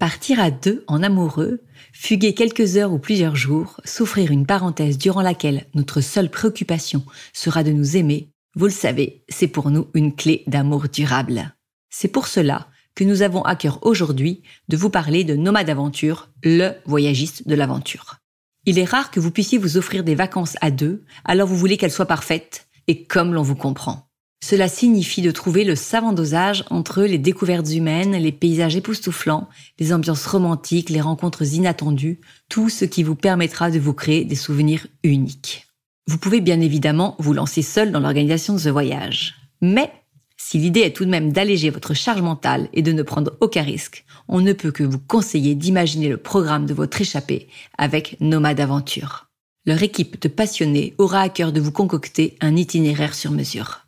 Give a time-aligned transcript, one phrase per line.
[0.00, 1.60] Partir à deux en amoureux,
[1.92, 7.62] fuguer quelques heures ou plusieurs jours, souffrir une parenthèse durant laquelle notre seule préoccupation sera
[7.62, 11.54] de nous aimer, vous le savez, c'est pour nous une clé d'amour durable.
[11.90, 16.30] C'est pour cela que nous avons à cœur aujourd'hui de vous parler de Nomade Aventure,
[16.42, 18.16] le voyagiste de l'aventure.
[18.64, 21.76] Il est rare que vous puissiez vous offrir des vacances à deux, alors vous voulez
[21.76, 24.09] qu'elles soient parfaites et comme l'on vous comprend.
[24.42, 29.48] Cela signifie de trouver le savant dosage entre les découvertes humaines, les paysages époustouflants,
[29.78, 34.34] les ambiances romantiques, les rencontres inattendues, tout ce qui vous permettra de vous créer des
[34.34, 35.66] souvenirs uniques.
[36.06, 39.36] Vous pouvez bien évidemment vous lancer seul dans l'organisation de ce voyage.
[39.60, 39.92] Mais
[40.38, 43.62] si l'idée est tout de même d'alléger votre charge mentale et de ne prendre aucun
[43.62, 48.58] risque, on ne peut que vous conseiller d'imaginer le programme de votre échappée avec Nomade
[48.58, 49.28] Aventure.
[49.66, 53.79] Leur équipe de passionnés aura à cœur de vous concocter un itinéraire sur mesure.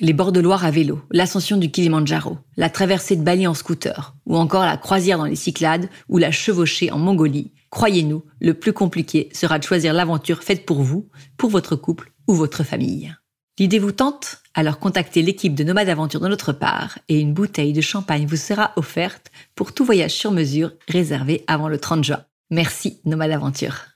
[0.00, 4.16] Les bords de Loire à vélo, l'ascension du Kilimanjaro, la traversée de Bali en scooter,
[4.26, 8.72] ou encore la croisière dans les Cyclades ou la chevauchée en Mongolie, croyez-nous, le plus
[8.72, 13.14] compliqué sera de choisir l'aventure faite pour vous, pour votre couple ou votre famille.
[13.56, 14.42] L'idée vous tente?
[14.54, 18.36] Alors contactez l'équipe de Nomade Aventure de notre part et une bouteille de champagne vous
[18.36, 22.24] sera offerte pour tout voyage sur mesure réservé avant le 30 juin.
[22.50, 23.93] Merci Nomade Aventure.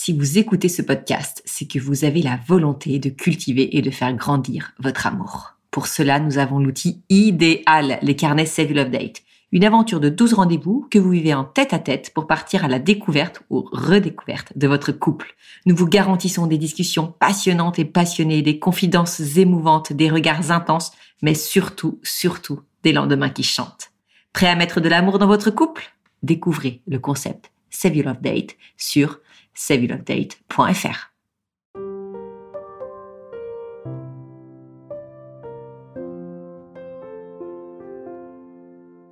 [0.00, 3.90] Si vous écoutez ce podcast, c'est que vous avez la volonté de cultiver et de
[3.90, 5.54] faire grandir votre amour.
[5.72, 9.22] Pour cela, nous avons l'outil idéal, les carnets Save Love Date.
[9.50, 12.68] Une aventure de 12 rendez-vous que vous vivez en tête à tête pour partir à
[12.68, 15.34] la découverte ou redécouverte de votre couple.
[15.66, 21.34] Nous vous garantissons des discussions passionnantes et passionnées, des confidences émouvantes, des regards intenses, mais
[21.34, 23.90] surtout, surtout, des lendemains qui chantent.
[24.32, 25.92] Prêt à mettre de l'amour dans votre couple?
[26.22, 29.18] Découvrez le concept Save Love Date sur
[29.58, 31.12] saveyourupdate.fr.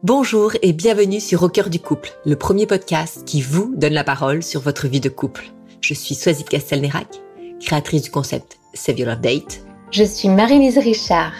[0.02, 4.04] Bonjour et bienvenue sur Au cœur du couple, le premier podcast qui vous donne la
[4.04, 5.46] parole sur votre vie de couple.
[5.80, 7.08] Je suis Soisy Castelnerac,
[7.60, 9.66] créatrice du concept Save Your Love Date.
[9.90, 11.32] Je suis Marie-Lise Richard,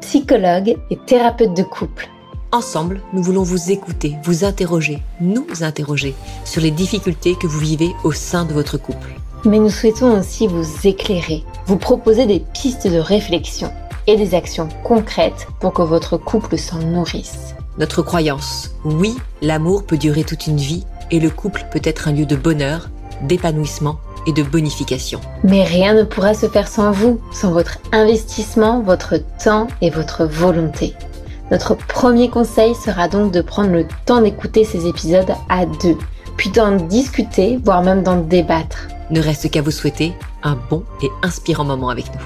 [0.00, 2.08] psychologue et thérapeute de couple.
[2.50, 6.14] Ensemble, nous voulons vous écouter, vous interroger, nous interroger
[6.46, 9.16] sur les difficultés que vous vivez au sein de votre couple.
[9.44, 13.70] Mais nous souhaitons aussi vous éclairer, vous proposer des pistes de réflexion
[14.06, 17.54] et des actions concrètes pour que votre couple s'en nourrisse.
[17.76, 22.12] Notre croyance, oui, l'amour peut durer toute une vie et le couple peut être un
[22.12, 22.88] lieu de bonheur,
[23.24, 25.20] d'épanouissement et de bonification.
[25.44, 30.24] Mais rien ne pourra se faire sans vous, sans votre investissement, votre temps et votre
[30.24, 30.94] volonté.
[31.50, 35.96] Notre premier conseil sera donc de prendre le temps d'écouter ces épisodes à deux,
[36.36, 38.88] puis d'en discuter, voire même d'en débattre.
[39.10, 42.20] Ne reste qu'à vous souhaiter un bon et inspirant moment avec nous.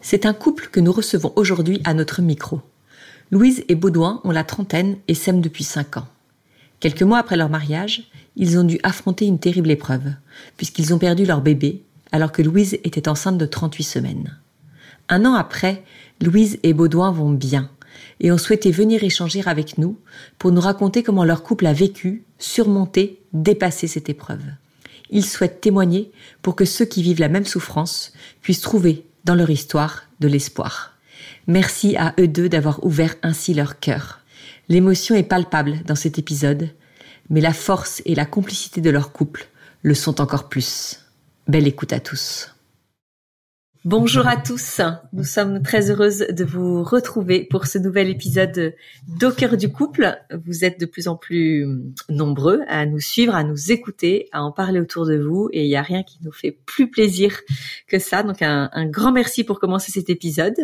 [0.00, 2.62] C'est un couple que nous recevons aujourd'hui à notre micro.
[3.30, 6.08] Louise et Baudouin ont la trentaine et s'aiment depuis cinq ans.
[6.80, 10.12] Quelques mois après leur mariage, ils ont dû affronter une terrible épreuve,
[10.56, 14.38] puisqu'ils ont perdu leur bébé, alors que Louise était enceinte de 38 semaines.
[15.10, 15.84] Un an après,
[16.22, 17.70] Louise et Baudouin vont bien,
[18.20, 19.98] et ont souhaité venir échanger avec nous
[20.38, 24.44] pour nous raconter comment leur couple a vécu, surmonté, dépassé cette épreuve.
[25.10, 26.12] Ils souhaitent témoigner
[26.42, 30.97] pour que ceux qui vivent la même souffrance puissent trouver dans leur histoire de l'espoir.
[31.48, 34.20] Merci à eux deux d'avoir ouvert ainsi leur cœur.
[34.68, 36.68] L'émotion est palpable dans cet épisode,
[37.30, 39.48] mais la force et la complicité de leur couple
[39.82, 41.00] le sont encore plus.
[41.46, 42.54] Belle écoute à tous.
[43.84, 44.80] Bonjour à tous.
[45.12, 48.74] Nous sommes très heureuses de vous retrouver pour ce nouvel épisode
[49.06, 50.18] d'Au cœur du couple.
[50.46, 51.64] Vous êtes de plus en plus
[52.08, 55.68] nombreux à nous suivre, à nous écouter, à en parler autour de vous et il
[55.68, 57.38] n'y a rien qui nous fait plus plaisir
[57.86, 58.24] que ça.
[58.24, 60.56] Donc un, grand merci pour commencer cet épisode.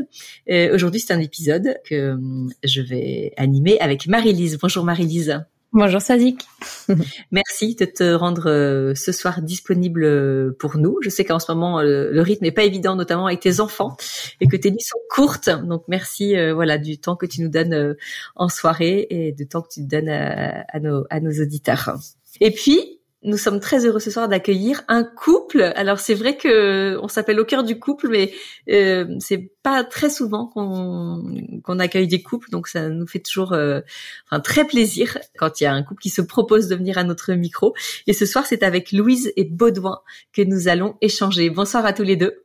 [0.51, 2.19] Euh, aujourd'hui, c'est un épisode que
[2.65, 4.59] je vais animer avec Marie-Lise.
[4.61, 5.45] Bonjour Marie-Lise.
[5.77, 6.47] Bonjour Sazik.
[7.33, 10.99] Merci de te rendre euh, ce soir disponible euh, pour nous.
[11.03, 13.97] Je sais qu'en ce moment euh, le rythme n'est pas évident, notamment avec tes enfants,
[14.41, 15.51] et que tes nuits sont courtes.
[15.51, 17.97] Donc merci, voilà, du temps que tu nous donnes
[18.37, 21.97] en soirée et du temps que tu donnes à nos auditeurs.
[22.41, 25.63] Et puis, nous sommes très heureux ce soir d'accueillir un couple.
[25.77, 28.33] Alors c'est vrai que on s'appelle au cœur du couple, mais
[28.71, 31.25] euh, c'est pas très souvent qu'on
[31.63, 33.81] qu'on accueille des couples, donc ça nous fait toujours euh,
[34.29, 37.05] enfin, très plaisir quand il y a un couple qui se propose de venir à
[37.05, 37.75] notre micro.
[38.07, 40.01] Et ce soir c'est avec Louise et Baudouin
[40.33, 41.49] que nous allons échanger.
[41.51, 42.45] Bonsoir à tous les deux.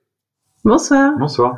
[0.63, 1.13] Bonsoir.
[1.19, 1.57] Bonsoir.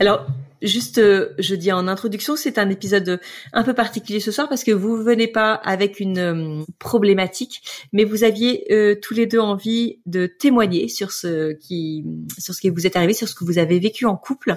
[0.00, 0.26] Alors
[0.62, 3.20] juste, euh, je dis en introduction, c'est un épisode
[3.52, 7.62] un peu particulier ce soir parce que vous venez pas avec une euh, problématique,
[7.92, 12.04] mais vous aviez euh, tous les deux envie de témoigner sur ce qui,
[12.38, 14.56] sur ce qui vous est arrivé, sur ce que vous avez vécu en couple.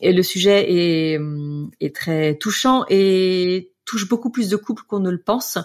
[0.00, 1.20] Et le sujet est,
[1.80, 5.58] est très touchant et touche beaucoup plus de couples qu'on ne le pense.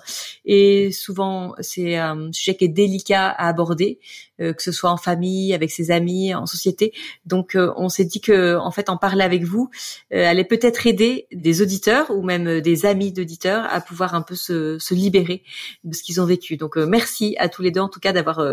[0.45, 4.00] Et souvent, c'est un sujet qui est délicat à aborder,
[4.42, 6.92] euh, que ce soit en famille, avec ses amis, en société.
[7.27, 9.69] Donc, euh, on s'est dit que, en fait, en parler avec vous
[10.12, 14.33] euh, allait peut-être aider des auditeurs ou même des amis d'auditeurs à pouvoir un peu
[14.33, 15.44] se, se libérer
[15.83, 16.57] de ce qu'ils ont vécu.
[16.57, 18.44] Donc, merci à tous les deux, en tout cas, d'avoir,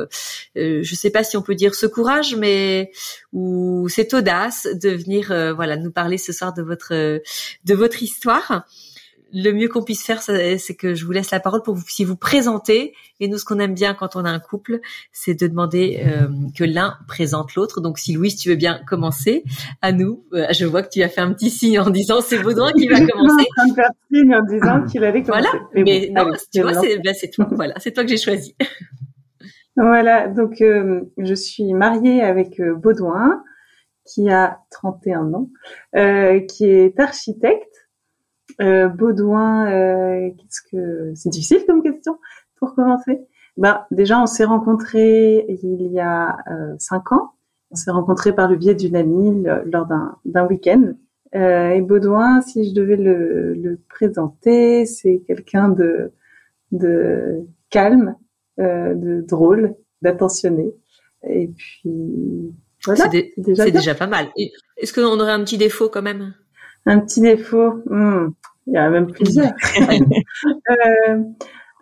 [0.55, 2.93] je sais pas si on peut dire ce courage, mais
[3.33, 8.67] ou cette audace de venir, voilà, nous parler ce soir de votre de votre histoire
[9.33, 12.05] le mieux qu'on puisse faire, c'est que je vous laisse la parole pour vous si
[12.05, 12.95] vous présenter.
[13.21, 14.81] Et nous, ce qu'on aime bien quand on a un couple,
[15.13, 17.81] c'est de demander euh, que l'un présente l'autre.
[17.81, 19.45] Donc, si Louise, tu veux bien commencer,
[19.81, 20.25] à nous.
[20.35, 22.89] Euh, je vois que tu as fait un petit signe en disant c'est Baudouin qui
[22.89, 23.47] va commencer.
[23.49, 25.49] en train de faire signe en disant qu'il allait commencer.
[25.51, 25.69] Voilà.
[25.75, 27.49] Mais, non, tu vois, ben, c'est toi.
[27.53, 28.55] Voilà, c'est toi que j'ai choisi.
[29.77, 30.29] voilà.
[30.29, 33.43] Donc, euh, je suis mariée avec Baudouin,
[34.05, 35.49] qui a 31 ans,
[36.49, 37.72] qui est architecte
[38.61, 42.19] euh, Baudouin, euh, qu'est-ce que c'est difficile comme question
[42.57, 43.21] pour commencer.
[43.57, 47.33] Bah déjà on s'est rencontrés il y a euh, cinq ans.
[47.71, 50.93] On s'est rencontrés par le biais d'une amie lors d'un d'un week-end.
[51.35, 56.13] Euh, et Baudouin, si je devais le, le présenter, c'est quelqu'un de
[56.73, 58.17] de calme,
[58.59, 60.75] euh, de drôle, d'attentionné.
[61.29, 64.27] Et puis voilà, c'est déjà, déjà, pas mal.
[64.77, 66.35] Est-ce qu'on aurait un petit défaut quand même?
[66.87, 68.31] Un petit défaut, hmm,
[68.67, 69.53] il y a même plusieurs.
[69.81, 71.19] euh,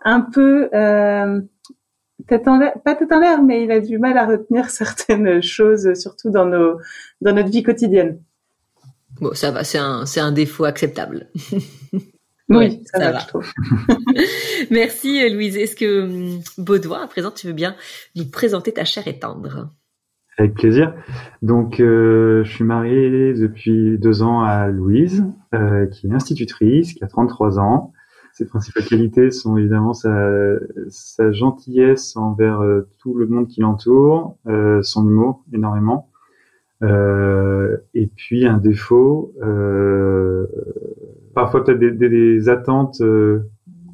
[0.04, 1.40] un peu, euh,
[2.26, 5.42] tête en l'air, pas tête en l'air, mais il a du mal à retenir certaines
[5.42, 6.78] choses, surtout dans nos,
[7.20, 8.20] dans notre vie quotidienne.
[9.20, 11.28] Bon, ça va, c'est un, c'est un défaut acceptable.
[12.48, 13.52] oui, ça, va, je trouve.
[14.70, 15.56] Merci Louise.
[15.56, 17.76] Est-ce que hum, Baudouin, à présent, tu veux bien
[18.16, 19.70] nous présenter ta chair et tendre?
[20.40, 20.94] Avec plaisir.
[21.42, 27.04] Donc, euh, je suis marié depuis deux ans à Louise, euh, qui est institutrice, qui
[27.04, 27.92] a 33 ans.
[28.32, 30.30] Ses principales qualités sont évidemment sa,
[30.88, 36.08] sa gentillesse envers euh, tout le monde qui l'entoure, euh, son humour énormément,
[36.82, 39.34] euh, et puis un défaut,
[41.34, 43.02] parfois peut-être des, des, attentes,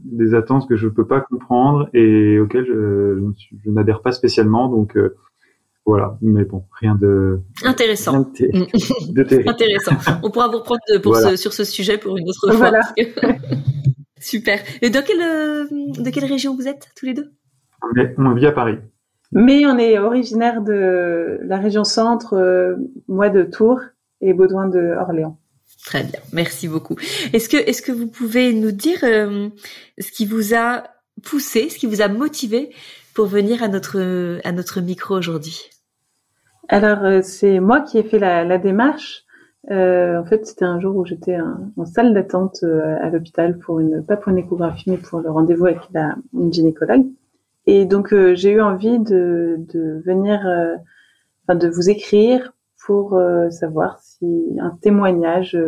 [0.05, 3.33] des attentes que je peux pas comprendre et auxquelles je,
[3.65, 4.69] je n'adhère pas spécialement.
[4.69, 4.97] Donc
[5.87, 8.29] voilà, mais bon, rien de intéressant.
[8.41, 9.93] de, Intéressant.
[10.25, 12.73] On pourra vous reprendre pour sur ce sujet pour une autre fois.
[14.19, 14.61] Super.
[14.83, 17.31] Et de quelle euh, de quelle région vous êtes tous les deux?
[18.19, 18.79] On, vit à Paris.
[19.31, 22.75] Mais on est originaire de la région centre, euh,
[23.07, 23.81] moi de Tours
[24.21, 25.39] et Baudouin de Orléans.
[25.85, 26.97] Très bien, merci beaucoup.
[27.33, 29.51] Est-ce que est-ce que vous pouvez nous dire euh,
[29.99, 30.83] ce qui vous a
[31.23, 32.71] poussé, ce qui vous a motivé
[33.15, 35.71] pour venir à notre à notre micro aujourd'hui?
[36.69, 39.25] Alors, euh, c'est moi qui ai fait la, la démarche.
[39.71, 41.37] Euh, en fait, c'était un jour où j'étais
[41.77, 45.31] en salle d'attente euh, à l'hôpital pour une, pas pour une échographie, mais pour le
[45.31, 47.07] rendez-vous avec la, une gynécologue.
[47.67, 50.41] Et donc, euh, j'ai eu envie de, de venir,
[51.43, 52.53] enfin, de vous écrire
[52.87, 53.21] pour
[53.51, 55.59] savoir si un témoignage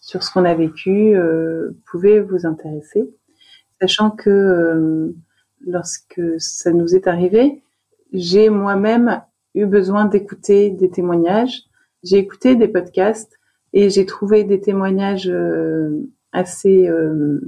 [0.00, 1.16] sur ce qu'on a vécu
[1.90, 3.10] pouvait vous intéresser,
[3.80, 5.12] sachant que
[5.66, 7.64] lorsque ça nous est arrivé,
[8.12, 9.20] j'ai moi-même
[9.56, 11.62] eu besoin d'écouter des témoignages.
[12.04, 13.38] J'ai écouté des podcasts
[13.72, 17.40] et j'ai trouvé des témoignages euh, assez euh,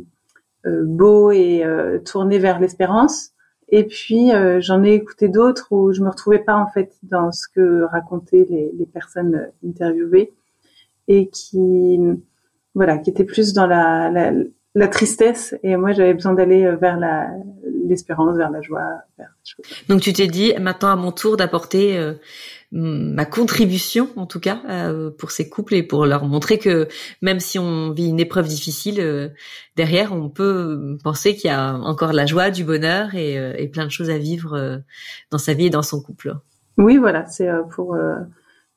[0.67, 1.62] euh, beaux et
[2.05, 3.31] tournés vers l'espérance.
[3.71, 7.47] Et puis j'en ai écouté d'autres où je me retrouvais pas en fait dans ce
[7.55, 10.33] que racontaient les, personnes interviewées
[11.07, 12.00] et qui
[12.75, 14.33] voilà qui étaient plus dans la,
[14.75, 17.31] la tristesse et moi j'avais besoin d'aller vers la
[17.88, 18.83] l'espérance, vers la joie.
[19.88, 22.14] Donc tu t'es dit maintenant à mon tour d'apporter euh,
[22.71, 26.88] ma contribution en tout cas euh, pour ces couples et pour leur montrer que
[27.23, 29.28] même si on vit une épreuve difficile euh,
[29.76, 33.87] derrière on peut penser qu'il y a encore la joie, du bonheur et, et plein
[33.87, 34.83] de choses à vivre
[35.30, 36.35] dans sa vie et dans son couple.
[36.76, 37.97] Oui voilà c'est pour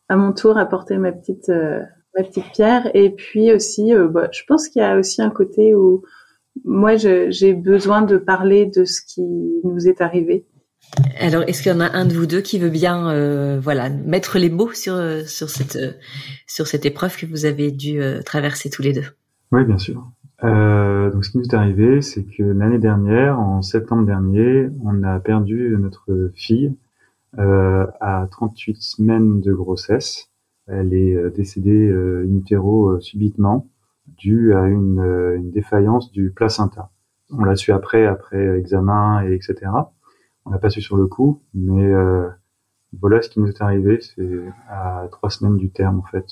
[0.07, 4.69] à mon tour apporter ma petite ma petite pierre et puis aussi bah, je pense
[4.69, 6.03] qu'il y a aussi un côté où
[6.65, 9.21] moi, j'ai besoin de parler de ce qui
[9.63, 10.45] nous est arrivé.
[11.19, 13.89] Alors, est-ce qu'il y en a un de vous deux qui veut bien, euh, voilà,
[13.89, 15.77] mettre les mots sur sur cette
[16.47, 19.05] sur cette épreuve que vous avez dû euh, traverser tous les deux?
[19.51, 20.11] Oui, bien sûr.
[20.43, 25.03] Euh, donc, ce qui nous est arrivé, c'est que l'année dernière, en septembre dernier, on
[25.03, 26.73] a perdu notre fille
[27.37, 30.29] à 38 semaines de grossesse.
[30.67, 33.67] elle est décédée in utero subitement,
[34.07, 36.89] due à une, une défaillance du placenta.
[37.29, 39.71] On l'a su après, après examen et etc.
[40.45, 41.93] On n'a pas su sur le coup, mais
[42.99, 46.25] voilà ce qui nous est arrivé, c'est à trois semaines du terme en fait.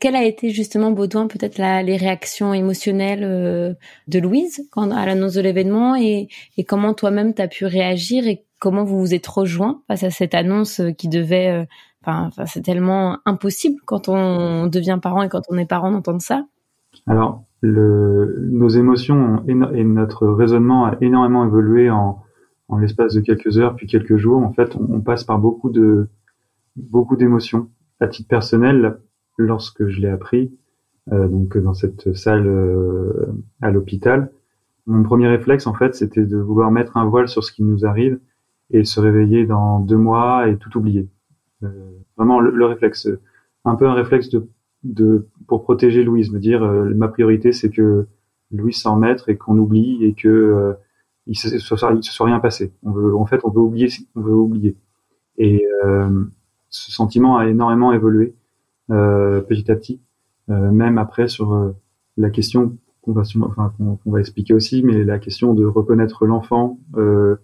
[0.00, 3.74] Quelle a été justement Baudouin peut-être les réactions émotionnelles euh,
[4.08, 8.26] de Louise quand, à l'annonce de l'événement et, et comment toi-même tu as pu réagir
[8.26, 11.64] et comment vous vous êtes rejoint face à cette annonce euh, qui devait euh,
[12.04, 16.44] enfin, c'est tellement impossible quand on devient parent et quand on est parent d'entendre ça.
[17.06, 22.22] Alors le, nos émotions et notre raisonnement a énormément évolué en
[22.72, 26.08] en l'espace de quelques heures puis quelques jours, en fait, on, passe par beaucoup de
[26.74, 27.68] beaucoup d'émotions.
[28.00, 28.98] À titre personnel,
[29.36, 30.56] lorsque je l'ai appris,
[31.12, 33.26] euh, donc dans cette salle euh,
[33.60, 34.32] à l'hôpital,
[34.86, 37.84] mon premier réflexe, en fait, c'était de vouloir mettre un voile sur ce qui nous
[37.84, 38.18] arrive
[38.70, 41.08] et se réveiller dans deux mois et tout oublier.
[41.62, 41.68] Euh,
[42.16, 43.08] vraiment le, réflexe,
[43.64, 44.48] un peu un réflexe de,
[44.84, 48.06] de pour protéger Louise, me dire ma priorité c'est que
[48.50, 50.76] Louise s'en mette et qu'on oublie et que
[51.26, 52.72] il se, se, soit rien passé.
[52.82, 54.76] On veut, en fait, on veut oublier, on veut oublier.
[55.38, 56.24] Et euh,
[56.68, 58.34] ce sentiment a énormément évolué
[58.90, 60.00] euh, petit à petit,
[60.50, 61.72] euh, même après sur euh,
[62.16, 66.78] la question qu'on va, enfin, qu'on va expliquer aussi, mais la question de reconnaître l'enfant.
[66.96, 67.36] Euh,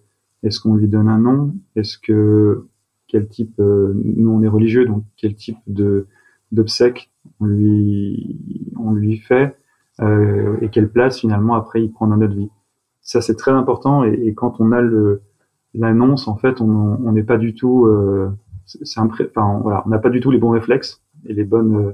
[0.43, 1.55] est-ce qu'on lui donne un nom?
[1.75, 2.67] Est-ce que
[3.09, 6.07] quel type Nous, on est religieux, donc quel type de
[6.53, 7.11] d'obsèque
[7.41, 9.57] on lui on lui fait
[10.01, 12.51] et quelle place finalement après il prend dans notre vie.
[13.03, 15.23] Ça c'est très important et, et, quand on a le
[15.75, 18.31] l'annonce en fait on n'est pas du tout euh,
[18.65, 21.93] c'est enfin voilà on n'a pas du tout les bons réflexes et les bonnes euh,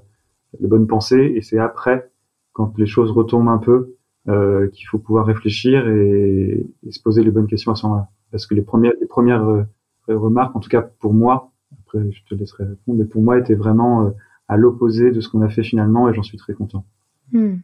[0.61, 2.11] les bonnes pensées et c'est après
[2.52, 3.94] quand les choses retombent un peu
[4.28, 8.09] euh, qu'il faut pouvoir réfléchir et, et, se poser les bonnes questions à ce moment-là.
[8.30, 9.66] Parce que les premières les premières
[10.08, 13.54] remarques en tout cas pour moi après je te laisserai répondre mais pour moi étaient
[13.54, 14.11] vraiment euh,
[14.49, 16.84] à l'opposé de ce qu'on a fait finalement et j'en suis très content.
[17.32, 17.56] Hmm.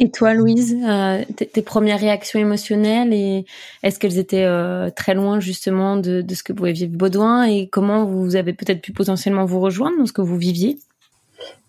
[0.00, 3.44] Et toi, Louise, euh, tes premières réactions émotionnelles et
[3.84, 7.68] est-ce qu'elles étaient euh, très loin justement de, de, ce que pouvait vivre Baudouin et
[7.68, 10.78] comment vous avez peut-être pu potentiellement vous rejoindre dans ce que vous viviez?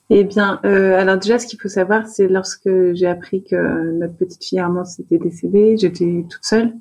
[0.10, 4.16] Eh bien, euh, alors déjà, ce qu'il faut savoir, c'est lorsque j'ai appris que notre
[4.16, 6.74] petite fille Armand s'était décédée, j'étais toute seule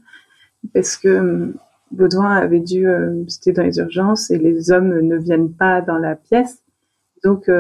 [0.72, 1.54] parce que euh,
[1.90, 5.98] Baudouin avait dû, euh, c'était dans les urgences et les hommes ne viennent pas dans
[5.98, 6.62] la pièce.
[7.22, 7.50] Donc,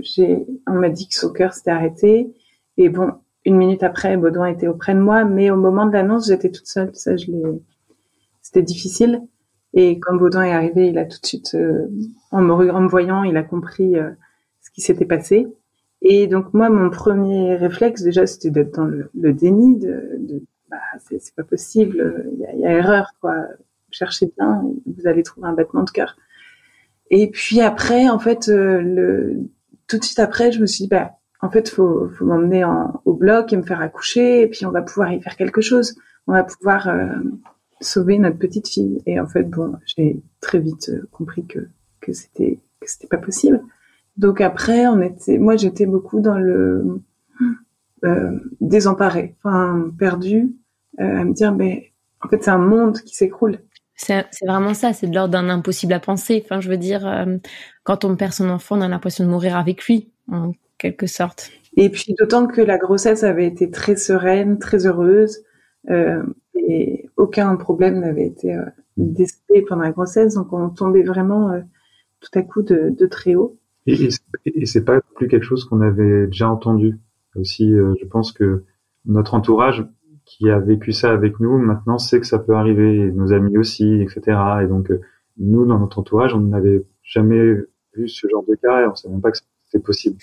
[0.00, 2.34] j'ai, on m'a dit que son cœur s'était arrêté
[2.76, 3.12] et bon,
[3.44, 6.66] une minute après, Baudouin était auprès de moi, mais au moment de l'annonce, j'étais toute
[6.66, 6.90] seule.
[6.94, 7.42] Ça, je l'ai.
[8.42, 9.22] C'était difficile.
[9.74, 11.88] Et quand Baudouin est arrivé, il a tout de suite, euh,
[12.30, 14.10] en, me, en, voyant, il a compris euh,
[14.60, 15.46] ce qui s'était passé.
[16.02, 20.76] Et donc moi, mon premier réflexe déjà, c'était d'être dans le, déni, de, de bah,
[21.00, 23.34] c'est pas possible, il y y a, erreur, quoi.
[23.94, 26.16] Cherchez bien, vous allez trouver un battement de cœur.
[27.10, 29.34] Et puis après, en fait, euh,
[29.86, 32.64] tout de suite après, je me suis dit, bah, en fait, faut, faut m'emmener
[33.04, 35.94] au bloc et me faire accoucher, et puis on va pouvoir y faire quelque chose.
[36.26, 37.06] On va pouvoir euh,
[37.80, 39.02] sauver notre petite fille.
[39.06, 41.68] Et en fait, bon, j'ai très vite euh, compris que
[42.00, 43.62] que c'était que c'était pas possible.
[44.16, 47.02] Donc après, on était, moi, j'étais beaucoup dans le
[48.04, 50.54] euh, désemparé, enfin perdu,
[50.98, 53.58] à me dire, mais en fait, c'est un monde qui s'écroule.
[53.96, 56.42] C'est vraiment ça, c'est de l'ordre d'un impossible à penser.
[56.44, 57.36] Enfin, je veux dire, euh,
[57.84, 60.10] quand on perd son enfant, on a l'impression de mourir avec lui
[60.78, 61.50] quelque sorte.
[61.76, 65.38] Et puis d'autant que la grossesse avait été très sereine, très heureuse,
[65.90, 66.22] euh,
[66.54, 68.64] et aucun problème n'avait été euh,
[68.96, 71.60] décelé pendant la grossesse, donc on tombait vraiment euh,
[72.20, 73.58] tout à coup de, de très haut.
[73.86, 74.08] Et,
[74.46, 76.98] et c'est pas plus quelque chose qu'on avait déjà entendu.
[77.36, 78.64] Aussi, euh, je pense que
[79.04, 79.86] notre entourage
[80.24, 84.00] qui a vécu ça avec nous maintenant sait que ça peut arriver, nos amis aussi,
[84.00, 84.38] etc.
[84.62, 85.00] Et donc euh,
[85.38, 87.54] nous, dans notre entourage, on n'avait jamais
[87.94, 90.16] vu ce genre de cas et on savait même pas que c'était possible.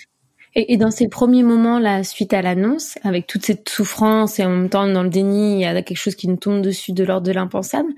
[0.54, 4.44] Et, et, dans ces premiers moments, là, suite à l'annonce, avec toute cette souffrance et
[4.44, 6.92] en même temps dans le déni, il y a quelque chose qui nous tombe dessus
[6.92, 7.88] de l'ordre de l'impensable.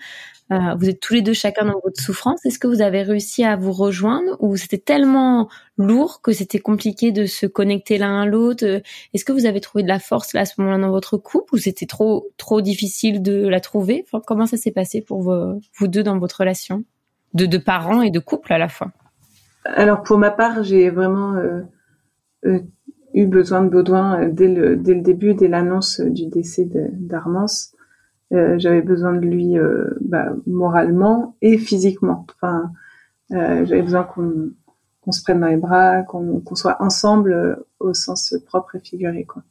[0.52, 2.44] Euh, vous êtes tous les deux chacun dans votre souffrance.
[2.44, 5.48] Est-ce que vous avez réussi à vous rejoindre ou c'était tellement
[5.78, 8.64] lourd que c'était compliqué de se connecter l'un à l'autre?
[9.14, 11.54] Est-ce que vous avez trouvé de la force là à ce moment-là dans votre couple
[11.54, 14.04] ou c'était trop trop difficile de la trouver?
[14.26, 16.84] Comment ça s'est passé pour vous, deux dans votre relation?
[17.32, 18.92] De, parents et de couple à la fois
[19.64, 21.62] Alors pour ma part, j'ai vraiment euh
[22.46, 22.60] euh,
[23.14, 27.73] eu besoin de Baudouin euh, dès le, dès le début, dès l'annonce du décès d'Armance.
[28.32, 29.54] Euh, j'avais besoin de lui
[30.00, 32.26] bah, moralement et physiquement.
[32.34, 32.72] Enfin,
[33.30, 34.50] j'avais besoin qu'on
[35.00, 39.24] qu'on se prenne dans les bras, qu'on soit ensemble au sens propre et figuré.
[39.24, 39.42] Quoi.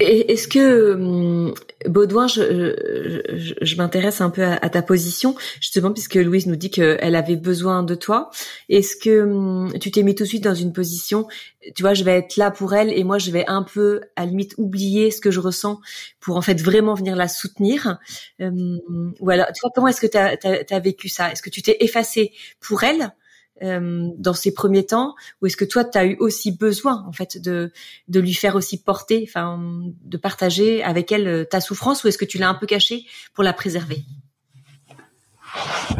[0.00, 1.54] Est-ce que hum,
[1.86, 7.14] Baudouin, je, je, m'intéresse un peu à, ta position, justement puisque Louise nous dit qu'elle
[7.14, 8.30] avait besoin de toi.
[8.68, 11.26] Est-ce que hum, tu t'es mis tout de suite dans une position,
[11.74, 14.24] tu vois, je vais être là pour elle et moi je vais un peu, à
[14.24, 15.80] la limite, oublier ce que je ressens
[16.20, 17.98] pour en fait vraiment venir la soutenir.
[18.40, 18.80] Hum,
[19.20, 20.36] ou alors, tu vois, comment est-ce que tu as,
[20.70, 21.32] as, vécu ça?
[21.32, 23.12] Est-ce que tu t'es effacée pour elle?
[23.62, 27.12] Euh, dans ces premiers temps ou est-ce que toi tu as eu aussi besoin en
[27.12, 27.72] fait de
[28.08, 29.60] de lui faire aussi porter enfin
[30.04, 33.04] de partager avec elle euh, ta souffrance ou est-ce que tu l'as un peu cachée
[33.34, 34.04] pour la préserver?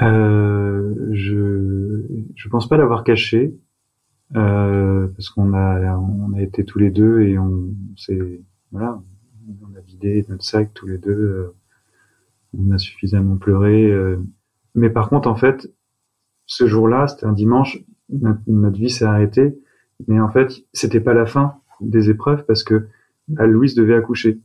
[0.02, 2.02] Euh, je
[2.34, 3.54] je pense pas l'avoir caché
[4.36, 9.00] euh, parce qu'on a on a été tous les deux et on s'est voilà
[9.62, 11.54] on a vidé notre sac tous les deux euh,
[12.56, 13.92] on a suffisamment pleuré
[14.74, 15.70] mais par contre en fait
[16.48, 17.78] ce jour-là, c'était un dimanche,
[18.08, 19.60] notre, vie s'est arrêtée,
[20.08, 22.88] mais en fait, c'était pas la fin des épreuves parce que
[23.28, 24.40] Louise devait accoucher.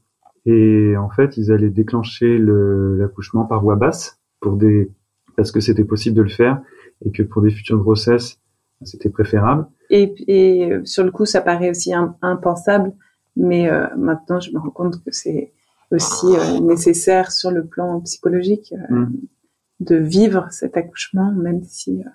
[0.46, 4.92] Et en fait, ils allaient déclencher l'accouchement par voie basse pour des
[5.38, 6.62] parce que c'était possible de le faire
[7.04, 8.40] et que pour des futures grossesses,
[8.84, 9.66] c'était préférable.
[9.90, 11.92] Et, et, sur le coup, ça paraît aussi
[12.22, 12.92] impensable,
[13.36, 15.54] mais euh, maintenant, je me rends compte que c'est
[15.92, 18.74] aussi euh, nécessaire sur le plan psychologique.
[18.74, 19.12] Euh, mmh
[19.84, 22.10] de vivre cet accouchement, même si euh,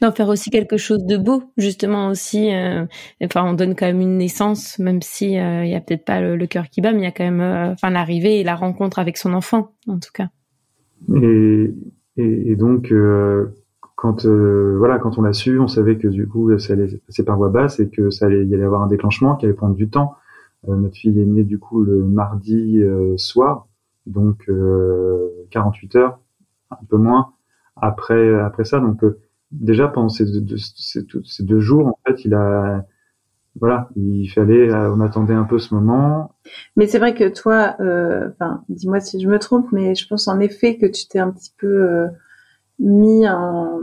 [0.00, 2.86] d'en faire aussi quelque chose de beau justement aussi euh,
[3.22, 6.20] enfin on donne quand même une naissance même si euh, il y a peut-être pas
[6.20, 8.98] le, cœur qui bat mais il y a quand même enfin l'arrivée et la rencontre
[8.98, 10.28] avec son enfant en tout cas.
[11.14, 11.74] Et,
[12.16, 12.92] et, donc
[13.96, 17.36] quand voilà quand on l'a su on savait que du coup ça allait passer par
[17.36, 19.88] voie basse et que ça allait y allait avoir un déclenchement qui allait prendre du
[19.88, 20.14] temps.
[20.66, 22.80] Notre fille est née du coup le mardi
[23.16, 23.68] soir.
[24.06, 24.48] Donc
[25.50, 26.18] 48 heures
[26.80, 27.32] un peu moins
[27.76, 28.80] après après ça.
[28.80, 29.18] Donc euh,
[29.50, 32.84] déjà pendant ces deux, ces, deux, jours, en fait, il a
[33.60, 36.34] voilà, il fallait, euh, on attendait un peu ce moment.
[36.76, 40.26] Mais c'est vrai que toi, euh, enfin, dis-moi si je me trompe, mais je pense
[40.26, 42.06] en effet que tu t'es un petit peu
[42.78, 43.78] mis en,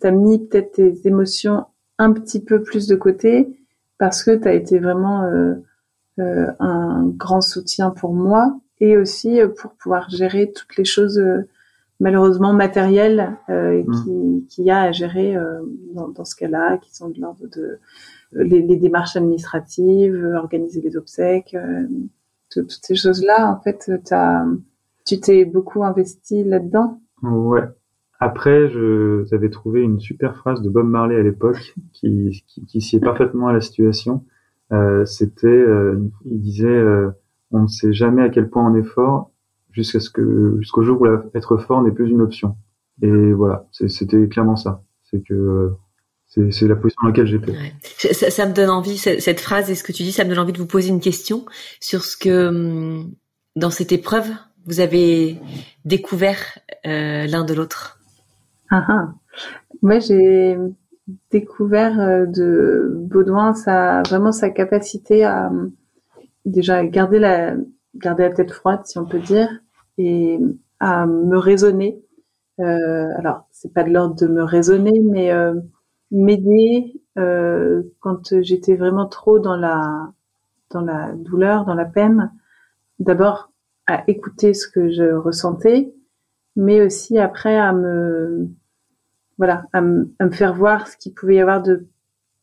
[0.00, 1.66] t'as mis peut-être tes émotions
[1.98, 3.48] un petit peu plus de côté
[3.98, 5.30] parce que tu as été vraiment
[6.18, 11.20] un grand soutien pour moi et aussi pour pouvoir gérer toutes les choses
[12.00, 13.92] malheureusement matériel euh, mmh.
[13.92, 15.60] qui, qui a à gérer euh,
[15.94, 17.78] dans, dans, ce cas-là, qui sont de l'ordre de
[18.36, 21.86] euh, les, les, démarches administratives, organiser les obsèques, euh,
[22.50, 23.50] toutes ces choses-là.
[23.50, 24.46] En fait, as,
[25.04, 27.00] tu t'es beaucoup investi là-dedans.
[27.22, 27.64] Ouais.
[28.18, 32.80] Après, je j'avais trouvé une super phrase de Bob Marley à l'époque qui, qui, qui
[32.80, 34.24] sied parfaitement à la situation.
[34.72, 35.64] Euh, C'était,
[36.24, 36.82] il disait,
[37.52, 39.30] on ne sait jamais à quel point on est fort
[39.76, 42.56] jusqu'à ce que jusqu'au jour où être fort n'est plus une option.
[43.02, 44.82] Et voilà, c'était clairement ça.
[45.04, 45.74] C'est que
[46.26, 47.52] c'est la position dans laquelle j'étais.
[47.82, 50.40] Ça, ça, me donne envie cette, phrase et ce que tu dis, ça me donne
[50.40, 51.44] envie de vous poser une question
[51.80, 53.12] sur ce que hum,
[53.54, 54.28] dans cette épreuve
[54.66, 55.38] vous avez
[55.84, 58.00] découvert euh, l'un de l'autre.
[58.70, 59.08] Ah, ah.
[59.80, 60.58] Moi, j'ai
[61.30, 65.52] découvert euh, de Baudouin sa vraiment sa capacité à
[66.44, 67.54] déjà garder la
[67.94, 69.48] garder la tête froide, si on peut dire,
[69.98, 70.38] et
[70.80, 72.02] à me raisonner.
[72.60, 75.54] Euh, alors, c'est pas de l'ordre de me raisonner, mais euh,
[76.10, 80.12] m'aider euh, quand j'étais vraiment trop dans la
[80.70, 82.32] dans la douleur, dans la peine.
[82.98, 83.52] D'abord
[83.86, 85.94] à écouter ce que je ressentais,
[86.56, 88.48] mais aussi après à me
[89.38, 91.86] voilà à, me, faire voir ce qu'il pouvait y avoir de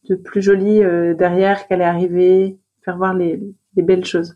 [0.09, 3.41] de plus joli euh, derrière qu'elle est arrivée, faire voir les,
[3.75, 4.35] les belles choses.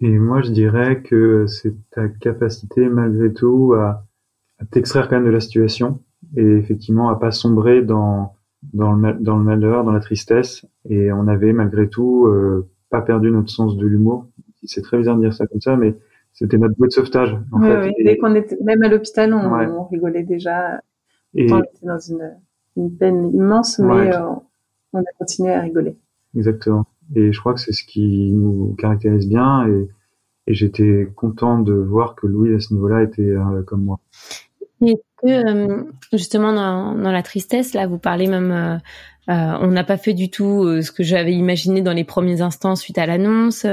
[0.00, 4.04] Et moi, je dirais que c'est ta capacité, malgré tout, à,
[4.70, 6.00] t'extraire quand même de la situation
[6.36, 8.34] et effectivement à pas sombrer dans
[8.72, 10.66] dans le, dans le malheur, dans la tristesse.
[10.88, 14.26] Et on avait malgré tout euh, pas perdu notre sens de l'humour.
[14.64, 15.94] C'est très bizarre de dire ça comme ça, mais
[16.32, 17.36] c'était notre bouée de sauvetage.
[17.52, 17.88] En fait.
[17.88, 18.04] Oui.
[18.04, 20.80] Dès qu'on était même à l'hôpital, on, rigolait déjà.
[21.34, 21.52] Et...
[21.52, 22.36] On était dans une,
[22.76, 24.20] une peine immense, mais euh,
[24.92, 25.96] on a continué à rigoler.
[26.34, 26.86] Exactement.
[27.14, 29.66] Et je crois que c'est ce qui nous caractérise bien.
[29.68, 29.88] Et,
[30.48, 34.00] et j'étais content de voir que Louis, à ce niveau-là, était euh, comme moi.
[34.80, 38.50] Est-ce que, euh, justement, dans, dans, la tristesse, là, vous parlez même...
[38.50, 38.78] Euh,
[39.28, 42.96] on n'a pas fait du tout ce que j'avais imaginé dans les premiers instants suite
[42.96, 43.66] à l'annonce.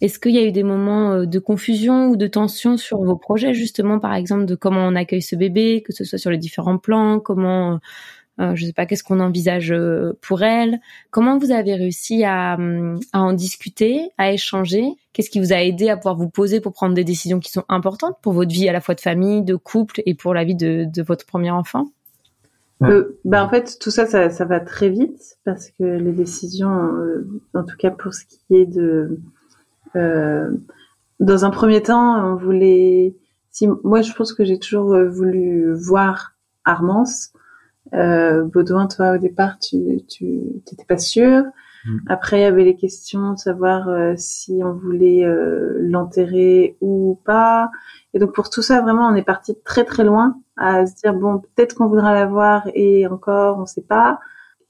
[0.00, 3.52] Est-ce qu'il y a eu des moments de confusion ou de tension sur vos projets,
[3.52, 6.78] justement, par exemple, de comment on accueille ce bébé, que ce soit sur les différents
[6.78, 7.78] plans, comment
[8.40, 10.80] euh, je sais pas qu'est-ce qu'on envisage euh, pour elle?
[11.10, 12.58] Comment vous avez réussi à,
[13.12, 14.84] à en discuter, à échanger?
[15.12, 17.64] Qu'est-ce qui vous a aidé à pouvoir vous poser pour prendre des décisions qui sont
[17.68, 20.54] importantes pour votre vie à la fois de famille, de couple et pour la vie
[20.54, 21.88] de, de votre premier enfant?
[22.82, 26.72] Euh, bah en fait tout ça, ça, ça va très vite parce que les décisions,
[26.72, 29.20] euh, en tout cas pour ce qui est de
[31.20, 33.14] dans un premier temps, on voulait.
[33.50, 36.32] Si moi, je pense que j'ai toujours voulu voir
[36.64, 37.32] Armance.
[37.92, 41.44] Baudouin, toi, au départ, tu tu t'étais pas sûr.
[41.84, 41.98] Mm.
[42.08, 47.20] Après, il y avait les questions de savoir euh, si on voulait euh, l'enterrer ou
[47.24, 47.70] pas.
[48.14, 51.14] Et donc pour tout ça, vraiment, on est parti très très loin à se dire
[51.14, 54.20] bon, peut-être qu'on voudra la voir et encore, on sait pas.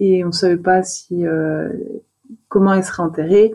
[0.01, 1.69] Et on savait pas si euh,
[2.49, 3.53] comment elle serait enterrée.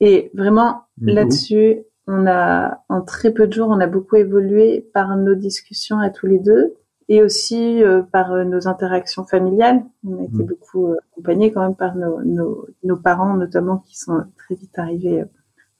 [0.00, 5.16] Et vraiment là-dessus, on a en très peu de jours, on a beaucoup évolué par
[5.16, 6.74] nos discussions à tous les deux
[7.08, 9.84] et aussi euh, par euh, nos interactions familiales.
[10.06, 10.46] On a été mm.
[10.46, 14.78] beaucoup euh, accompagnés quand même par nos, nos, nos, parents, notamment qui sont très vite
[14.78, 15.24] arrivés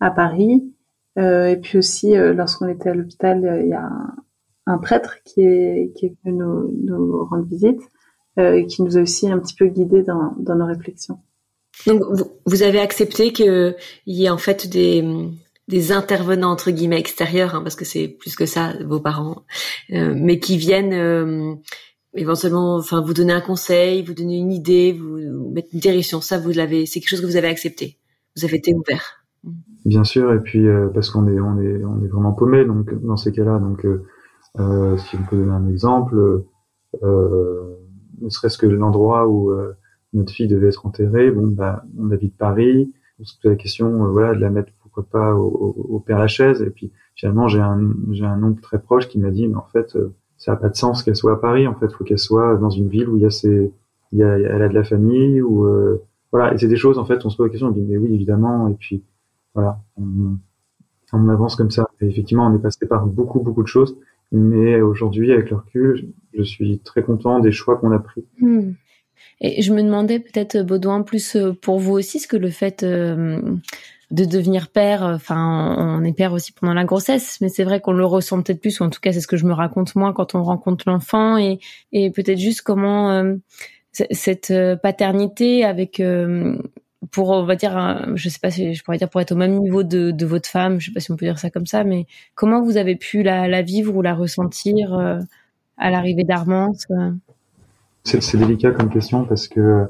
[0.00, 0.72] à Paris.
[1.16, 3.88] et puis aussi, lorsqu'on était à l'hôpital, il y a
[4.66, 7.80] un, prêtre qui est, qui est venu nous, nous rendre visite
[8.36, 11.20] et qui nous a aussi un petit peu guidés dans, dans nos réflexions.
[11.86, 15.04] Donc, vous, vous avez accepté qu'il y ait en fait des,
[15.72, 19.46] des intervenants entre guillemets extérieurs, hein, parce que c'est plus que ça, vos parents,
[19.92, 21.54] euh, mais qui viennent euh,
[22.12, 26.20] éventuellement, enfin, vous donner un conseil, vous donner une idée, vous, mettre une direction.
[26.20, 27.96] Ça, vous l'avez, c'est quelque chose que vous avez accepté.
[28.36, 29.24] Vous avez été ouvert.
[29.86, 32.92] Bien sûr, et puis euh, parce qu'on est, on est, on est vraiment paumé, donc
[33.02, 33.80] dans ces cas-là, donc
[35.00, 36.44] si on peut donner un exemple,
[37.02, 39.50] ne serait-ce que l'endroit où
[40.12, 44.12] notre fille devait être enterrée, bon, bah, on habite Paris, on se pose la question,
[44.12, 46.62] voilà, de la mettre pas au, au, Père Lachaise.
[46.62, 49.66] Et puis finalement, j'ai un, j'ai un oncle très proche qui m'a dit, mais en
[49.72, 51.66] fait, euh, ça n'a pas de sens qu'elle soit à Paris.
[51.66, 53.72] En fait, faut qu'elle soit dans une ville où il y a ses,
[54.12, 56.52] il y a, elle a de la famille ou euh, voilà.
[56.52, 58.14] Et c'est des choses, en fait, on se pose la question, on dit mais oui,
[58.14, 58.68] évidemment.
[58.68, 59.02] Et puis
[59.54, 61.86] voilà, on, avance comme ça.
[62.00, 63.96] Et effectivement, on est passé par beaucoup, beaucoup de choses.
[64.32, 68.24] Mais aujourd'hui, avec le recul, je suis très content des choix qu'on a pris.
[68.40, 68.72] Hmm.
[69.40, 72.82] Et je me demandais peut-être, Baudouin, plus euh, pour vous aussi, ce que le fait
[74.12, 75.02] de devenir père.
[75.02, 78.60] Enfin, on est père aussi pendant la grossesse, mais c'est vrai qu'on le ressent peut-être
[78.60, 80.84] plus, ou en tout cas c'est ce que je me raconte moi quand on rencontre
[80.86, 81.58] l'enfant, et,
[81.92, 83.34] et peut-être juste comment euh,
[84.10, 86.58] cette euh, paternité avec euh,
[87.10, 89.58] pour on va dire je sais pas si je pourrais dire pour être au même
[89.58, 91.82] niveau de, de votre femme je sais pas si on peut dire ça comme ça
[91.82, 94.94] mais comment vous avez pu la, la vivre ou la ressentir
[95.78, 96.86] à l'arrivée d'Armance
[98.04, 99.88] c'est délicat comme question parce que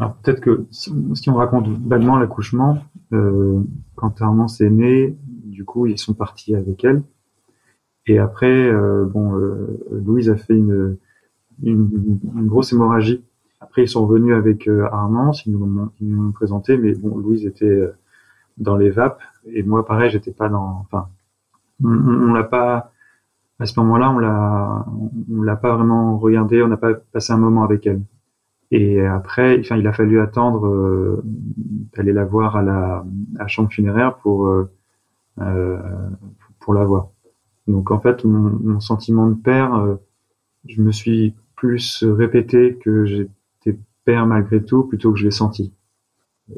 [0.00, 0.90] alors peut-être que si,
[1.28, 2.78] on raconte vaguement l'accouchement,
[3.12, 3.60] euh,
[3.96, 7.02] quand Armance est née, du coup ils sont partis avec elle.
[8.06, 10.96] Et après, euh, bon, euh, Louise a fait une,
[11.62, 11.86] une,
[12.46, 13.22] grosse hémorragie.
[13.60, 17.66] Après ils sont revenus avec euh, Armance, ils nous l'ont présenté, mais bon, Louise était
[17.66, 17.94] euh,
[18.56, 20.86] dans les vapes et moi pareil, j'étais pas dans.
[20.86, 21.08] Enfin,
[21.84, 22.92] on, on l'a pas
[23.58, 24.86] à ce moment-là, on l'a,
[25.30, 28.00] on l'a pas vraiment regardé, on n'a pas passé un moment avec elle.
[28.70, 31.22] Et après, enfin, il a fallu attendre euh,
[31.96, 33.04] d'aller la voir à la,
[33.38, 34.70] à chambre funéraire pour euh,
[35.40, 35.78] euh,
[36.60, 37.08] pour la voir.
[37.66, 39.96] Donc en fait, mon, mon sentiment de père, euh,
[40.66, 45.72] je me suis plus répété que j'étais père malgré tout, plutôt que je l'ai senti.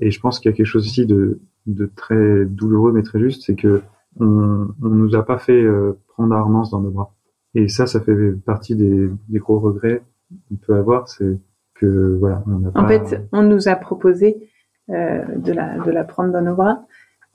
[0.01, 3.21] Et je pense qu'il y a quelque chose aussi de, de très douloureux mais très
[3.21, 3.83] juste, c'est que
[4.21, 7.15] on, on nous a pas fait euh, prendre Armance dans nos bras.
[7.55, 10.03] Et ça, ça fait partie des, des gros regrets
[10.49, 11.39] qu'on peut avoir, c'est
[11.87, 12.45] voilà.
[12.75, 14.49] En fait, on nous a proposé
[14.91, 16.85] euh, de la de la prendre dans nos bras.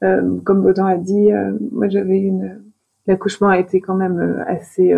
[0.04, 2.62] Euh, comme Baudin a dit, euh, moi j'avais une
[3.08, 4.94] l'accouchement a été quand même assez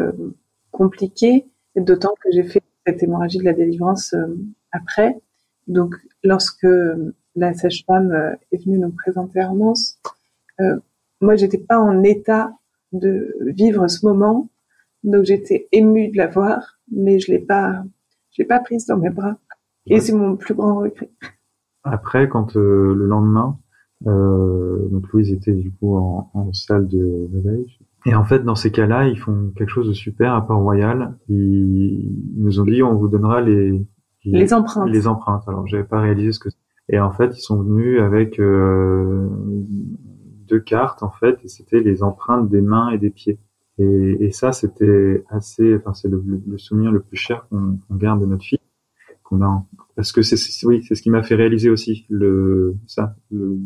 [0.72, 4.16] compliqué, d'autant que j'ai fait cette hémorragie de la délivrance
[4.72, 5.20] après.
[5.68, 6.66] Donc, lorsque
[7.36, 10.02] la sage-femme est venue nous présenter Hermance,
[11.22, 12.52] moi j'étais pas en état
[12.94, 14.50] de vivre ce moment,
[15.04, 17.84] donc j'étais émue de la voir, mais je l'ai pas
[18.39, 19.38] l'ai pas prise dans mes bras.
[19.88, 21.12] Et c'est mon plus grand regret.
[21.84, 23.58] Après, quand euh, le lendemain,
[24.08, 27.65] euh, donc Louise était du coup en, en salle de réveil.
[28.06, 31.17] Et en fait, dans ces cas-là, ils font quelque chose de super à Port-Royal.
[31.28, 33.86] Ils, nous ont dit, on vous donnera les,
[34.23, 34.89] les, empreintes.
[34.89, 35.43] Les empreintes.
[35.47, 36.49] Alors, j'avais pas réalisé ce que.
[36.88, 39.28] Et en fait, ils sont venus avec euh,
[40.47, 43.39] deux cartes en fait, et c'était les empreintes des mains et des pieds.
[43.80, 45.76] Et, et ça, c'était assez.
[45.76, 48.60] Enfin, c'est le, le, souvenir le plus cher qu'on garde de notre fille
[49.30, 49.63] qu'on a
[49.96, 53.58] parce que c'est oui c'est ce qui m'a fait réaliser aussi le ça le,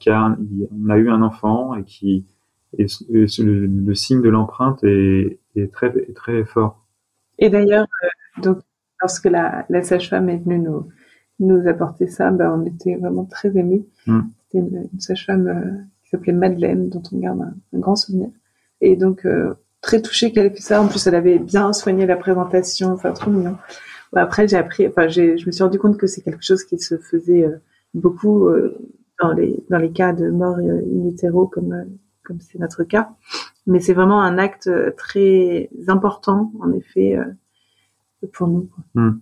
[0.00, 0.36] car
[0.72, 2.26] on a eu un enfant et qui
[2.76, 6.84] et, le, signe de l'empreinte est, est, très très fort
[7.38, 8.58] et d'ailleurs euh, donc
[9.00, 10.88] lorsque la, la sage-femme est venue nous
[11.38, 14.20] nous apporter ça ben on était vraiment très émus mm.
[14.42, 18.30] c'était une, sage-femme euh, qui s'appelait Madeleine dont on garde un, grand souvenir
[18.84, 22.06] et donc euh, très touchée qu'elle ait fait ça en plus elle avait bien soigné
[22.06, 23.56] la présentation enfin trop mignon
[24.16, 26.78] après, j'ai appris, enfin, j'ai, je me suis rendu compte que c'est quelque chose qui
[26.78, 27.60] se faisait euh,
[27.94, 28.78] beaucoup euh,
[29.20, 31.86] dans les dans les cas de mort in utero comme
[32.24, 33.10] comme c'est notre cas.
[33.66, 37.18] Mais c'est vraiment un acte très important, en effet,
[38.32, 38.68] pour nous.
[38.94, 39.12] Hmm.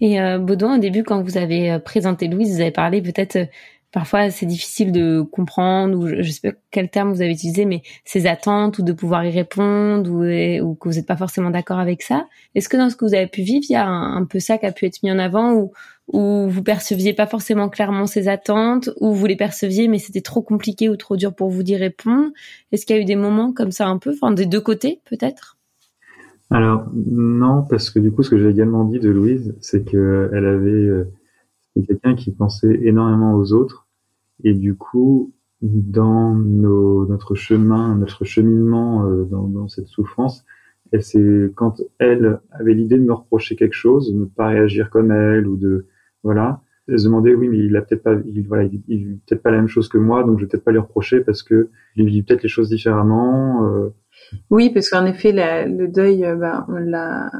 [0.00, 3.50] Et Baudouin, au début, quand vous avez présenté Louise, vous avez parlé peut-être
[3.92, 7.82] parfois c'est difficile de comprendre ou je, sais pas quel terme vous avez utilisé mais
[8.04, 11.78] ces attentes ou de pouvoir y répondre ou, ou que vous n'êtes pas forcément d'accord
[11.78, 12.26] avec ça.
[12.54, 14.58] Est-ce que dans ce que vous avez pu vivre il y a un, peu ça
[14.58, 15.72] qui a pu être mis en avant ou
[16.08, 20.42] ou vous perceviez pas forcément clairement ces attentes ou vous les perceviez mais c'était trop
[20.42, 22.30] compliqué ou trop dur pour vous d'y répondre?
[22.72, 25.00] Est-ce qu'il y a eu des moments comme ça un peu enfin des deux côtés
[25.04, 25.58] peut-être?
[26.50, 30.30] Alors non parce que du coup ce que j'ai également dit de Louise c'est que
[30.32, 31.12] elle avait euh,
[31.86, 33.81] quelqu'un qui pensait énormément aux autres
[34.44, 40.44] et du coup, dans nos, notre chemin, notre cheminement euh, dans, dans, cette souffrance,
[40.90, 44.90] elle c'est quand elle avait l'idée de me reprocher quelque chose, de ne pas réagir
[44.90, 45.86] comme elle ou de
[46.24, 49.42] voilà, elle se demandait oui mais il a peut-être pas, il, voilà, il, vit peut-être
[49.42, 51.70] pas la même chose que moi, donc je vais peut-être pas lui reprocher parce que
[51.94, 53.64] il vit peut-être les choses différemment.
[53.66, 53.94] Euh.
[54.50, 57.30] Oui, parce qu'en effet le deuil, euh, bah, on l'a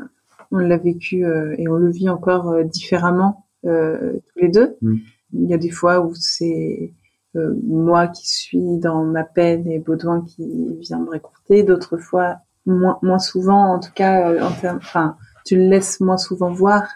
[0.53, 1.25] on l'a vécu
[1.59, 4.77] et on le vit encore différemment tous les deux.
[4.83, 4.97] Mm.
[5.33, 6.92] Il y a des fois où c'est
[7.35, 11.62] euh, moi qui suis dans ma peine et Baudouin qui vient me réconforter.
[11.62, 16.18] D'autres fois, moins, moins souvent, en tout cas, euh, en enfin, tu le laisses moins
[16.18, 16.87] souvent voir,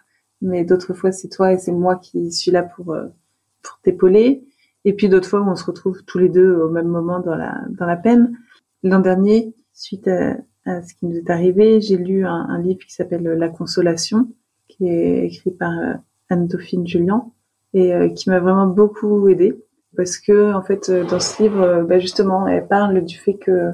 [0.42, 3.06] mais d'autres fois c'est toi et c'est moi qui suis là pour euh,
[3.62, 4.44] pour t'épauler.
[4.84, 7.34] Et puis d'autres fois où on se retrouve tous les deux au même moment dans
[7.34, 8.36] la dans la peine.
[8.82, 10.36] L'an dernier, suite à,
[10.82, 14.28] ce qui nous est arrivé, j'ai lu un, un livre qui s'appelle La Consolation,
[14.68, 15.72] qui est écrit par
[16.28, 17.32] Anne-Dauphine Julien
[17.76, 19.62] et euh, qui m'a vraiment beaucoup aidée.
[19.96, 23.34] Parce que en fait euh, dans ce livre euh, bah, justement elle parle du fait
[23.34, 23.70] que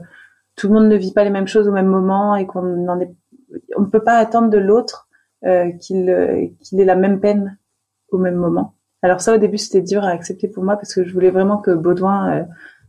[0.56, 3.00] tout le monde ne vit pas les mêmes choses au même moment et qu'on n'en
[3.00, 3.10] est
[3.76, 5.08] on ne peut pas attendre de l'autre
[5.80, 7.58] qu'il qu'il ait la même peine
[8.10, 8.74] au même moment.
[9.02, 11.58] Alors ça au début c'était dur à accepter pour moi parce que je voulais vraiment
[11.58, 12.46] que Baudouin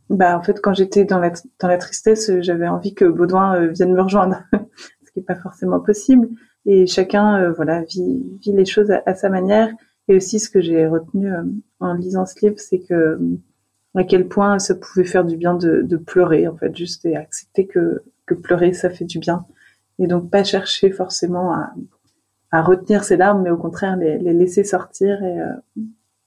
[0.10, 3.94] bah en fait quand j'étais dans la dans la tristesse j'avais envie que Baudouin vienne
[3.94, 4.44] me rejoindre
[5.06, 6.30] ce qui est pas forcément possible.
[6.66, 9.70] Et chacun voilà vit les choses à sa manière
[10.08, 11.44] et aussi, ce que j'ai retenu euh,
[11.80, 13.18] en lisant ce livre, c'est que euh,
[13.96, 17.16] à quel point ça pouvait faire du bien de, de, pleurer, en fait, juste et
[17.16, 19.46] accepter que, que pleurer, ça fait du bien.
[20.00, 21.74] Et donc, pas chercher forcément à,
[22.52, 25.82] à retenir ses larmes, mais au contraire, les, les laisser sortir et, euh,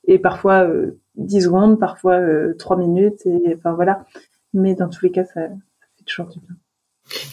[0.05, 0.69] et parfois
[1.17, 2.21] dix 10 secondes, parfois
[2.59, 4.05] trois 3 minutes, et enfin voilà.
[4.55, 6.57] Mais dans tous les cas, ça, ça fait toujours du bien.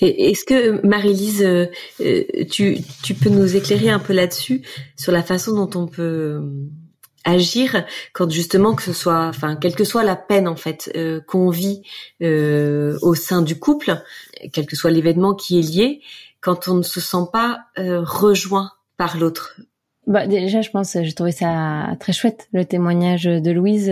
[0.01, 1.65] Est-ce que Marie-Lise, euh,
[2.01, 4.61] euh, tu, tu peux nous éclairer un peu là-dessus
[4.95, 6.41] sur la façon dont on peut euh,
[7.23, 10.95] agir quand justement que ce soit, enfin, quelle que soit la peine en fait
[11.27, 11.81] qu'on vit
[12.21, 14.01] au sein du couple,
[14.51, 16.01] quel que soit l'événement qui est lié,
[16.41, 19.55] quand on ne se sent pas rejoint par l'autre?
[20.05, 23.89] Bah déjà, je pense, j'ai trouvé ça très chouette le témoignage de Louise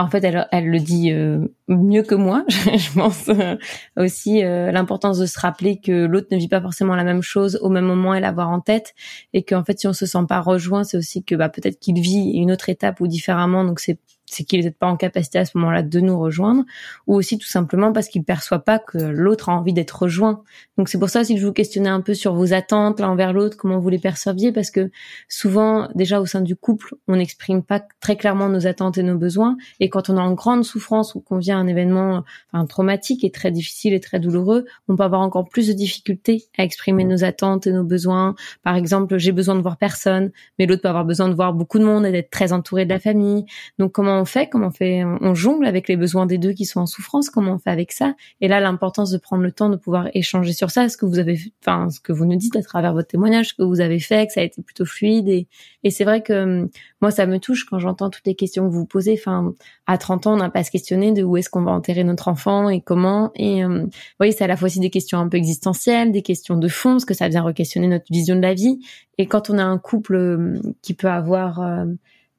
[0.00, 2.44] en fait, elle, elle le dit euh, mieux que moi.
[2.48, 3.56] je pense euh,
[3.96, 7.58] aussi euh, l'importance de se rappeler que l'autre ne vit pas forcément la même chose
[7.62, 8.94] au même moment et l'avoir en tête,
[9.32, 12.00] et qu'en fait, si on se sent pas rejoint, c'est aussi que bah, peut-être qu'il
[12.00, 13.64] vit une autre étape ou différemment.
[13.64, 13.98] Donc c'est
[14.30, 16.64] c'est qu'il n'est pas en capacité à ce moment-là de nous rejoindre,
[17.06, 20.42] ou aussi tout simplement parce qu'il perçoit pas que l'autre a envie d'être rejoint.
[20.76, 23.08] Donc c'est pour ça aussi que je vous questionnais un peu sur vos attentes l'un
[23.08, 24.90] envers l'autre, comment vous les perceviez, parce que
[25.28, 29.16] souvent déjà au sein du couple, on n'exprime pas très clairement nos attentes et nos
[29.16, 33.24] besoins, et quand on est en grande souffrance ou qu'on vient un événement enfin, traumatique
[33.24, 37.04] et très difficile et très douloureux, on peut avoir encore plus de difficultés à exprimer
[37.04, 38.34] nos attentes et nos besoins.
[38.62, 41.78] Par exemple, j'ai besoin de voir personne, mais l'autre peut avoir besoin de voir beaucoup
[41.78, 43.44] de monde et d'être très entouré de la famille.
[43.78, 46.64] Donc comment on fait, comment on fait, on jongle avec les besoins des deux qui
[46.64, 48.14] sont en souffrance, comment on fait avec ça.
[48.40, 51.18] Et là, l'importance de prendre le temps de pouvoir échanger sur ça, ce que vous
[51.18, 54.00] avez, enfin, ce que vous nous dites à travers votre témoignage, ce que vous avez
[54.00, 55.28] fait, que ça a été plutôt fluide.
[55.28, 55.48] Et,
[55.84, 56.68] et c'est vrai que hum,
[57.00, 59.14] moi, ça me touche quand j'entends toutes les questions que vous posez.
[59.18, 59.54] Enfin,
[59.86, 62.04] à 30 ans, on n'a pas à se questionner de où est-ce qu'on va enterrer
[62.04, 63.30] notre enfant et comment.
[63.34, 66.22] Et hum, vous voyez, c'est à la fois aussi des questions un peu existentielles, des
[66.22, 68.80] questions de fond, parce que ça vient re-questionner notre vision de la vie.
[69.18, 71.60] Et quand on a un couple hum, qui peut avoir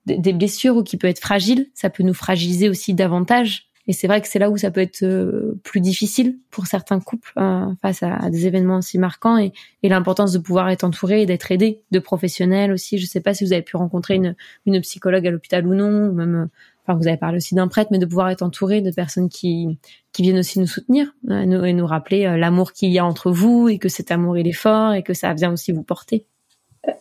[0.05, 3.69] des blessures ou qui peut être fragile, ça peut nous fragiliser aussi davantage.
[3.89, 6.99] Et c'est vrai que c'est là où ça peut être euh, plus difficile pour certains
[6.99, 11.25] couples euh, face à, des événements aussi marquants et, l'importance de pouvoir être entouré et
[11.25, 12.99] d'être aidé de professionnels aussi.
[12.99, 14.21] Je ne sais pas si vous avez pu rencontrer
[14.67, 16.49] une, psychologue à l'hôpital ou non, ou même,
[16.85, 19.79] enfin vous avez parlé aussi d'un prêtre, mais de pouvoir être entouré de personnes qui
[20.19, 23.79] viennent aussi nous soutenir euh, et nous rappeler l'amour qu'il y a entre vous et
[23.79, 26.27] que cet amour il est fort et que ça vient aussi vous porter.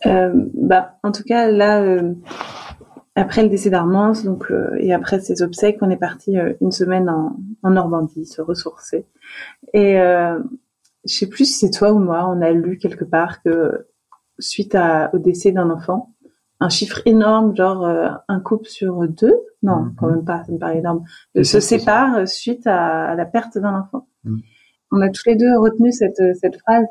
[0.05, 2.01] bah en tout cas là
[3.19, 6.71] après le décès d'Armance, donc euh, et après ses obsèques, on est parti euh, une
[6.71, 9.05] semaine en, en, Normandie se ressourcer.
[9.73, 10.39] Et euh,
[11.05, 13.87] je sais plus si c'est toi ou moi, on a lu quelque part que
[14.39, 16.13] suite à, au décès d'un enfant,
[16.61, 17.85] un chiffre énorme, genre
[18.27, 19.95] un couple sur deux, non, mm-hmm.
[19.95, 21.03] quand même pas, ça me paraît énorme,
[21.41, 24.07] se sépare suite à, la perte d'un enfant.
[24.23, 24.37] Mm.
[24.91, 26.85] On a tous les deux retenu cette, cette phrase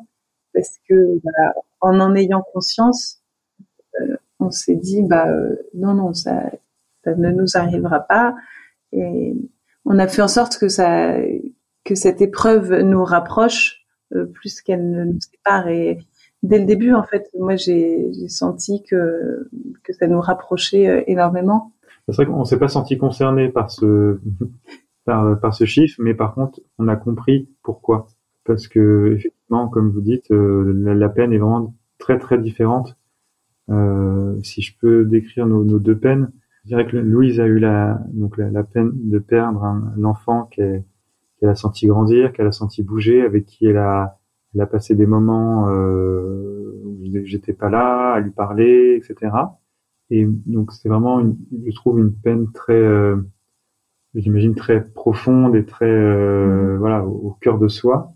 [0.52, 3.22] parce que bah, en en ayant conscience,
[4.40, 5.26] on s'est dit bah
[5.74, 6.50] non non ça
[7.04, 8.34] ça ne nous arrivera pas
[8.92, 9.34] et
[9.84, 11.16] on a fait en sorte que ça
[11.84, 15.68] que cette épreuve nous rapproche euh, plus qu'elle ne nous sépare.
[15.68, 15.98] Et
[16.42, 19.48] dès le début, en fait, moi, j'ai senti que,
[19.84, 21.72] que ça nous rapprochait euh, énormément.
[22.06, 24.18] C'est vrai qu'on s'est pas senti concerné par ce,
[25.04, 28.06] par, ce chiffre, mais par contre, on a compris pourquoi.
[28.44, 32.96] Parce que, effectivement, comme vous dites, euh, la, peine est vraiment très, très différente.
[33.70, 36.30] Euh, si je peux décrire nos, nos deux peines,
[36.64, 39.64] je dirais que Louise a eu la, donc la, peine de perdre
[39.96, 40.84] l'enfant qu'elle
[41.42, 44.18] a senti grandir, qu'elle a senti bouger, avec qui elle a,
[44.54, 49.32] elle a passé des moments euh, où j'étais pas là, à lui parler, etc.
[50.10, 53.16] Et donc c'est vraiment, une, je trouve, une peine très, euh,
[54.14, 56.78] j'imagine très profonde et très, euh, mmh.
[56.78, 58.12] voilà, au, cœur de soi.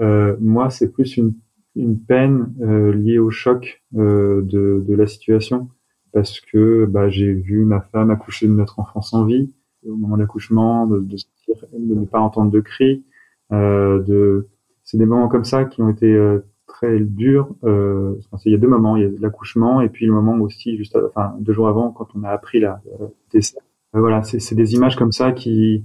[0.00, 1.34] Euh, moi, c'est plus une,
[1.76, 5.68] une peine euh, liée au choc euh, de, de la situation
[6.12, 9.52] parce que bah, j'ai vu ma femme accoucher de notre enfant sans vie
[9.86, 11.16] au moment de l'accouchement, de, de,
[11.78, 13.04] de, ne pas entendre de cris.
[13.52, 14.48] Euh, de,
[14.82, 17.48] c'est des moments comme ça qui ont été euh, très durs.
[17.64, 18.14] Euh,
[18.46, 20.98] il y a deux moments, il y a l'accouchement et puis le moment aussi juste,
[21.14, 23.58] enfin deux jours avant quand on a appris la euh, décès.
[23.92, 25.84] Voilà, c'est, c'est des images comme ça qui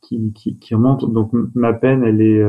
[0.00, 1.06] qui, qui, qui remontent.
[1.06, 2.42] Donc ma peine, elle est,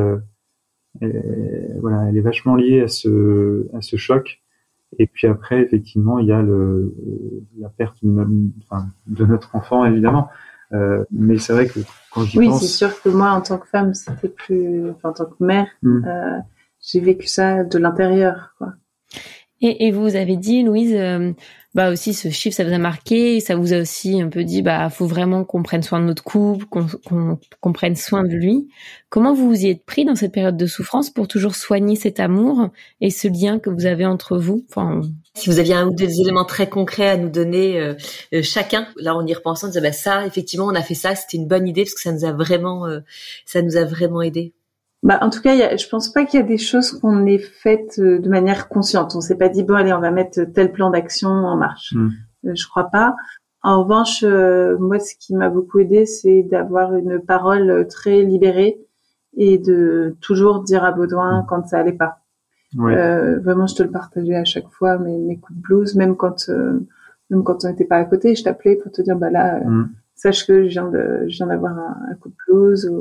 [1.00, 4.42] elle, voilà, elle est vachement liée à ce à ce choc.
[5.00, 6.94] Et puis après, effectivement, il y a le,
[7.60, 8.28] la perte de,
[8.64, 10.28] enfin, de notre enfant, évidemment.
[10.74, 11.80] Euh, mais c'est vrai que
[12.12, 12.62] quand j'y oui, pense...
[12.62, 14.90] Oui, c'est sûr que moi, en tant que femme, c'était plus...
[14.90, 16.06] Enfin, en tant que mère, hmm.
[16.06, 16.40] euh,
[16.82, 18.74] j'ai vécu ça de l'intérieur, quoi.
[19.62, 21.34] Et, et, vous avez dit, Louise, euh,
[21.74, 24.62] bah aussi ce chiffre, ça vous a marqué, ça vous a aussi un peu dit,
[24.62, 28.68] bah faut vraiment qu'on prenne soin de notre couple, qu'on prenne soin de lui.
[29.10, 32.20] Comment vous vous y êtes pris dans cette période de souffrance pour toujours soigner cet
[32.20, 34.66] amour et ce lien que vous avez entre vous?
[35.34, 37.94] Si vous aviez un ou deux éléments très concrets à nous donner euh,
[38.34, 41.16] euh, chacun, là on y repensant, on disait bah ça, effectivement, on a fait ça,
[41.16, 42.86] c'était une bonne idée parce que ça nous a vraiment,
[43.46, 44.54] ça nous a vraiment aidé.
[45.04, 47.26] Bah, en tout cas, y a, je pense pas qu'il y a des choses qu'on
[47.26, 49.16] ait faites euh, de manière consciente.
[49.16, 51.94] On s'est pas dit bon allez, on va mettre tel plan d'action en marche.
[51.96, 52.10] Hmm.
[52.46, 53.16] Euh, je crois pas.
[53.64, 58.80] En revanche, euh, moi, ce qui m'a beaucoup aidé, c'est d'avoir une parole très libérée
[59.38, 61.46] et de toujours dire à Baudouin hmm.
[61.48, 62.20] quand ça allait pas.
[62.80, 66.16] Euh, vraiment, je te le partageais à chaque fois mes, mes coups de blues, même
[66.16, 66.48] quand
[67.30, 69.90] même quand on n'était pas à côté, je t'appelais pour te dire bah là, hmm.
[70.16, 73.00] sache que je viens de je viens d'avoir un, un, coup de blues ou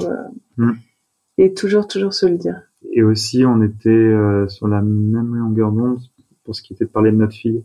[1.38, 2.62] et toujours, toujours se le dire.
[2.92, 6.00] Et aussi, on était euh, sur la même longueur d'onde
[6.44, 7.64] pour ce qui était de parler de notre fille.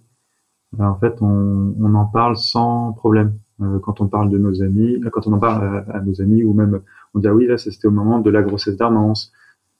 [0.79, 3.33] Euh, en fait, on, on, en parle sans problème.
[3.61, 6.53] Euh, quand on parle de nos amis, quand on en parle à, nos amis, ou
[6.53, 6.81] même
[7.13, 9.31] on dit ah oui là, c'était au moment de la grossesse d'Armance.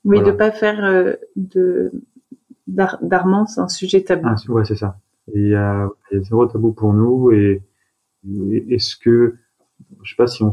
[0.06, 1.92] Oui, de pas faire de
[2.68, 4.28] d'Armance un sujet tabou.
[4.28, 4.98] Ah, ouais, c'est ça.
[5.34, 7.32] il y a, y a zéro tabou pour nous.
[7.32, 7.62] Et,
[8.26, 9.36] et est-ce que
[10.06, 10.44] je sais pas si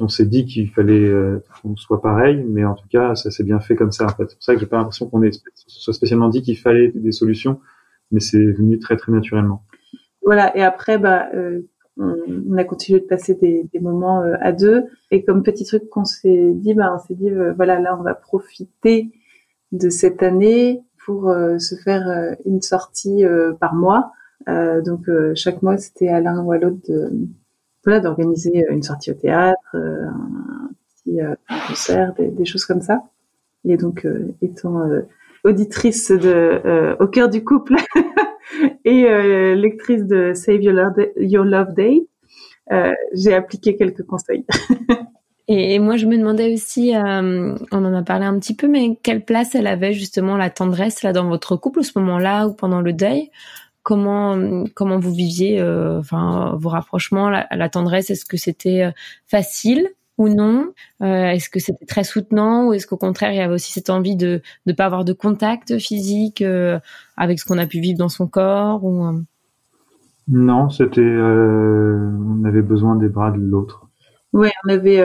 [0.00, 3.44] on s'est dit qu'il fallait euh, qu'on soit pareil, mais en tout cas, ça s'est
[3.44, 4.06] bien fait comme ça.
[4.06, 5.22] En fait, c'est pour ça que j'ai pas l'impression qu'on
[5.54, 7.60] soit spécialement dit qu'il fallait des solutions,
[8.10, 9.62] mais c'est venu très très naturellement.
[10.24, 10.56] Voilà.
[10.56, 11.60] Et après, bah, euh,
[11.96, 14.84] on, a continué de passer des, des moments euh, à deux.
[15.12, 18.14] Et comme petit truc qu'on s'est dit, bah, on s'est dit, voilà, là, on va
[18.14, 19.12] profiter
[19.70, 23.22] de cette année pour se faire une sortie
[23.60, 24.10] par mois.
[24.48, 27.12] donc chaque mois, c'était à l'un ou à l'autre de
[27.86, 30.70] d'organiser une sortie au théâtre, euh, un
[31.04, 31.34] petit euh,
[31.68, 33.02] concert, des, choses comme ça.
[33.64, 34.80] Et donc, euh, étant
[35.44, 37.74] auditrice de Au cœur du couple
[38.84, 39.04] et
[39.54, 42.06] lectrice de Save Your Love, Your Love Day,
[43.12, 44.44] j'ai appliqué quelques conseils.
[45.48, 49.24] Et, moi, je me demandais aussi, on en a parlé un petit peu, mais quelle
[49.24, 52.80] place elle avait justement la tendresse là dans votre couple à ce moment-là ou pendant
[52.80, 53.30] le deuil?
[53.86, 58.10] Comment comment vous viviez euh, enfin vos rapprochements, la, la tendresse.
[58.10, 58.90] Est-ce que c'était euh,
[59.28, 60.72] facile ou non?
[61.02, 63.88] Euh, Est-ce que c'était très soutenant ou est-ce qu'au contraire il y avait aussi cette
[63.88, 66.42] envie de ne pas avoir de contact physique
[67.16, 69.20] avec ce qu'on a pu vivre dans son corps ou
[70.26, 73.86] Non, c'était on avait besoin des bras de l'autre.
[74.32, 75.00] Oui, on avait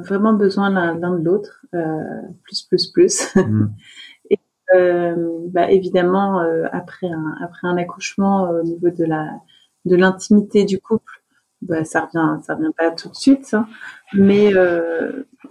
[0.00, 1.64] vraiment besoin l'un de l'autre,
[2.42, 3.36] plus plus plus.
[3.36, 3.68] Mm.
[4.74, 5.14] Euh,
[5.48, 9.28] bah, évidemment, euh, après un après un accouchement, euh, au niveau de la
[9.84, 11.22] de l'intimité du couple,
[11.62, 13.68] bah, ça revient ça revient pas tout de suite, hein.
[14.14, 14.52] mais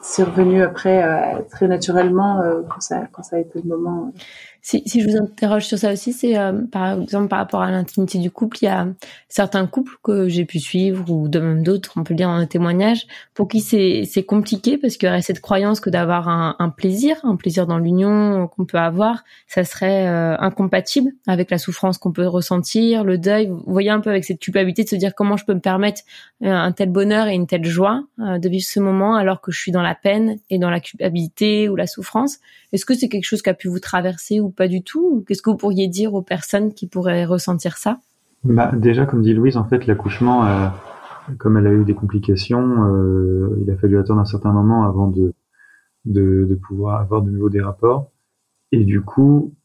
[0.02, 4.14] c'est revenu après très naturellement quand ça quand ça a été le moment.
[4.68, 7.70] Si, si je vous interroge sur ça aussi, c'est euh, par exemple par rapport à
[7.70, 8.88] l'intimité du couple, il y a
[9.30, 12.38] certains couples que j'ai pu suivre ou de même d'autres, on peut le dire dans
[12.38, 13.06] un témoignage,
[13.36, 17.18] pour qui c'est compliqué parce qu'il y aurait cette croyance que d'avoir un, un, plaisir,
[17.22, 22.12] un plaisir dans l'union qu'on peut avoir, ça serait euh, incompatible avec la souffrance qu'on
[22.12, 23.46] peut ressentir, le deuil.
[23.46, 26.02] Vous voyez un peu avec cette culpabilité de se dire comment je peux me permettre
[26.42, 29.60] euh, un tel bonheur et une telle joie de vivre ce moment alors que je
[29.60, 32.40] suis dans la peine et dans la culpabilité ou la souffrance.
[32.74, 35.42] Est-ce que c'est quelque chose qui a pu vous traverser ou pas du tout Qu'est-ce
[35.42, 38.00] que vous pourriez dire aux personnes qui pourraient ressentir ça?
[38.44, 40.68] Bah, Déjà, comme dit Louise, en fait, l'accouchement, euh,
[41.38, 45.08] comme elle a eu des complications, euh, il a fallu attendre un certain moment avant
[45.08, 45.34] de,
[46.06, 48.12] de, pouvoir avoir de nouveau des rapports.
[48.72, 49.56] Et du coup,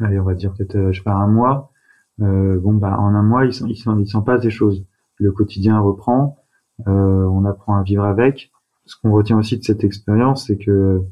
[0.00, 1.72] allez, on va dire peut-être, euh, je sais pas, un mois,
[2.18, 4.84] bon, bah, en un mois, il s'en, il passe des choses.
[5.16, 6.38] Le quotidien reprend,
[6.86, 8.52] on apprend à vivre avec.
[8.84, 11.02] Ce qu'on retient aussi de cette expérience, c'est que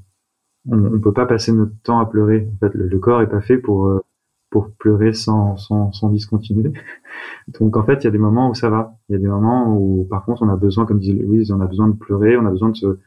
[0.69, 2.49] on, on peut pas passer notre temps à pleurer.
[2.55, 4.01] En fait, le, corps est pas fait pour euh,
[4.51, 6.73] pour pleurer sans, sans, sans discontinuer.
[7.61, 8.97] Donc en fait, il y a des moments où ça va.
[9.09, 11.61] Il y a des moments où par contre on a besoin, comme disait Louise, on
[11.61, 12.99] a besoin de pleurer, on a besoin de se,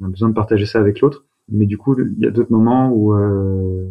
[0.00, 1.24] on a besoin de partager ça avec l'autre.
[1.48, 3.90] Mais du coup, il y a d'autres moments où, euh,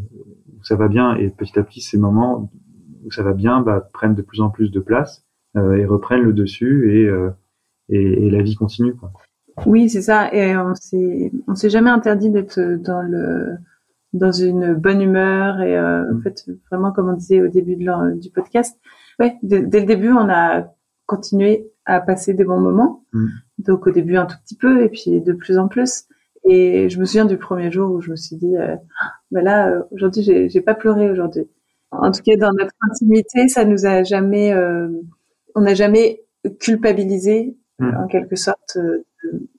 [0.53, 2.49] où, ça va bien et petit à petit, ces moments
[3.03, 5.26] où ça va bien bah, prennent de plus en plus de place
[5.57, 7.30] euh, et reprennent le dessus et, euh,
[7.89, 8.95] et, et la vie continue.
[8.95, 9.11] Quoi.
[9.66, 10.34] Oui, c'est ça.
[10.34, 13.57] Et on s'est, on s'est jamais interdit d'être dans le,
[14.14, 16.22] dans une bonne humeur et euh, en mm.
[16.24, 18.80] fait vraiment comme on disait au début de du podcast.
[19.20, 20.74] Ouais, dès, le début, on a
[21.05, 23.03] continué à passer des bons moments.
[23.14, 23.28] Mm.
[23.59, 26.05] Donc au début un tout petit peu et puis de plus en plus.
[26.43, 28.76] Et je me souviens du premier jour où je me suis dit, euh,
[29.30, 31.43] bah là euh, aujourd'hui j'ai, j'ai pas pleuré aujourd'hui.
[31.91, 34.88] En tout cas dans notre intimité, ça nous a jamais, euh,
[35.55, 36.24] on n'a jamais
[36.59, 37.95] culpabilisé mm.
[37.97, 39.49] en quelque sorte de,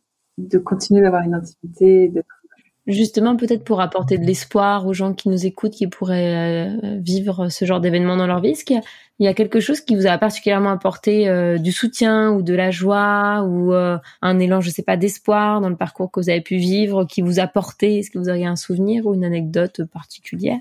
[0.64, 2.42] continuer d'avoir une intimité, d'être
[2.88, 7.48] Justement, peut-être pour apporter de l'espoir aux gens qui nous écoutent, qui pourraient euh, vivre
[7.48, 8.80] ce genre d'événement dans leur vie, est-ce qu'il
[9.20, 12.72] y, a quelque chose qui vous a particulièrement apporté euh, du soutien ou de la
[12.72, 16.40] joie ou euh, un élan, je sais pas, d'espoir dans le parcours que vous avez
[16.40, 18.00] pu vivre, qui vous a porté?
[18.00, 20.58] Est-ce que vous auriez un souvenir ou une anecdote particulière?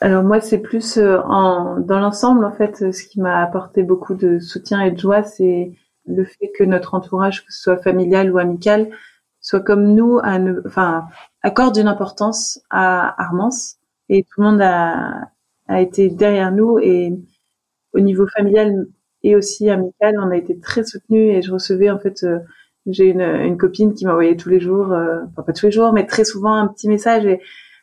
[0.00, 4.38] Alors moi, c'est plus en, dans l'ensemble, en fait, ce qui m'a apporté beaucoup de
[4.38, 5.70] soutien et de joie, c'est
[6.06, 8.90] le fait que notre entourage, que ce soit familial ou amical,
[9.40, 10.18] soit comme nous,
[10.66, 11.06] enfin,
[11.42, 13.76] accorde une importance à Armance.
[14.08, 15.30] Et tout le monde a,
[15.68, 16.78] a été derrière nous.
[16.78, 17.12] Et
[17.92, 18.86] au niveau familial
[19.22, 21.36] et aussi amical, on a été très soutenus.
[21.36, 22.38] Et je recevais en fait, euh,
[22.86, 25.92] j'ai une, une, copine qui m'envoyait tous les jours, euh, enfin pas tous les jours,
[25.92, 27.26] mais très souvent un petit message.
[27.26, 27.40] Et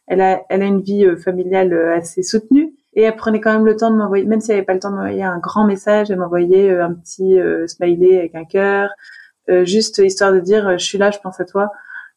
[0.08, 3.66] elle a, elle a une vie euh, familiale assez soutenue et elle prenait quand même
[3.66, 5.66] le temps de m'envoyer, même si elle n'avait pas le temps de m'envoyer un grand
[5.66, 8.90] message, elle m'envoyait euh, un petit euh, smiley avec un cœur,
[9.50, 11.72] euh, juste histoire de dire je suis là, je pense à toi.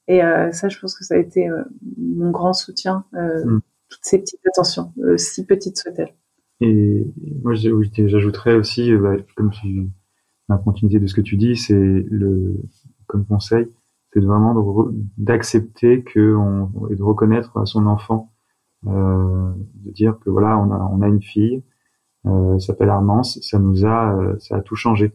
[0.09, 0.21] Et
[0.53, 1.49] ça, je pense que ça a été
[1.99, 3.59] mon grand soutien, mm.
[3.89, 6.15] toutes ces petites attentions, si petites soient-elles.
[6.61, 7.05] Et
[7.43, 9.89] moi, j'ajouterais aussi, bah, comme tu,
[10.49, 12.55] la continuité de ce que tu dis, c'est le,
[13.09, 13.67] comme conseil,
[14.13, 14.55] c'est vraiment
[15.19, 18.33] d'accepter que on, et de reconnaître à son enfant
[18.87, 21.63] de dire que voilà, on a, on a une fille,
[22.27, 25.13] euh, s'appelle Armance, ça nous a, euh, ça a tout changé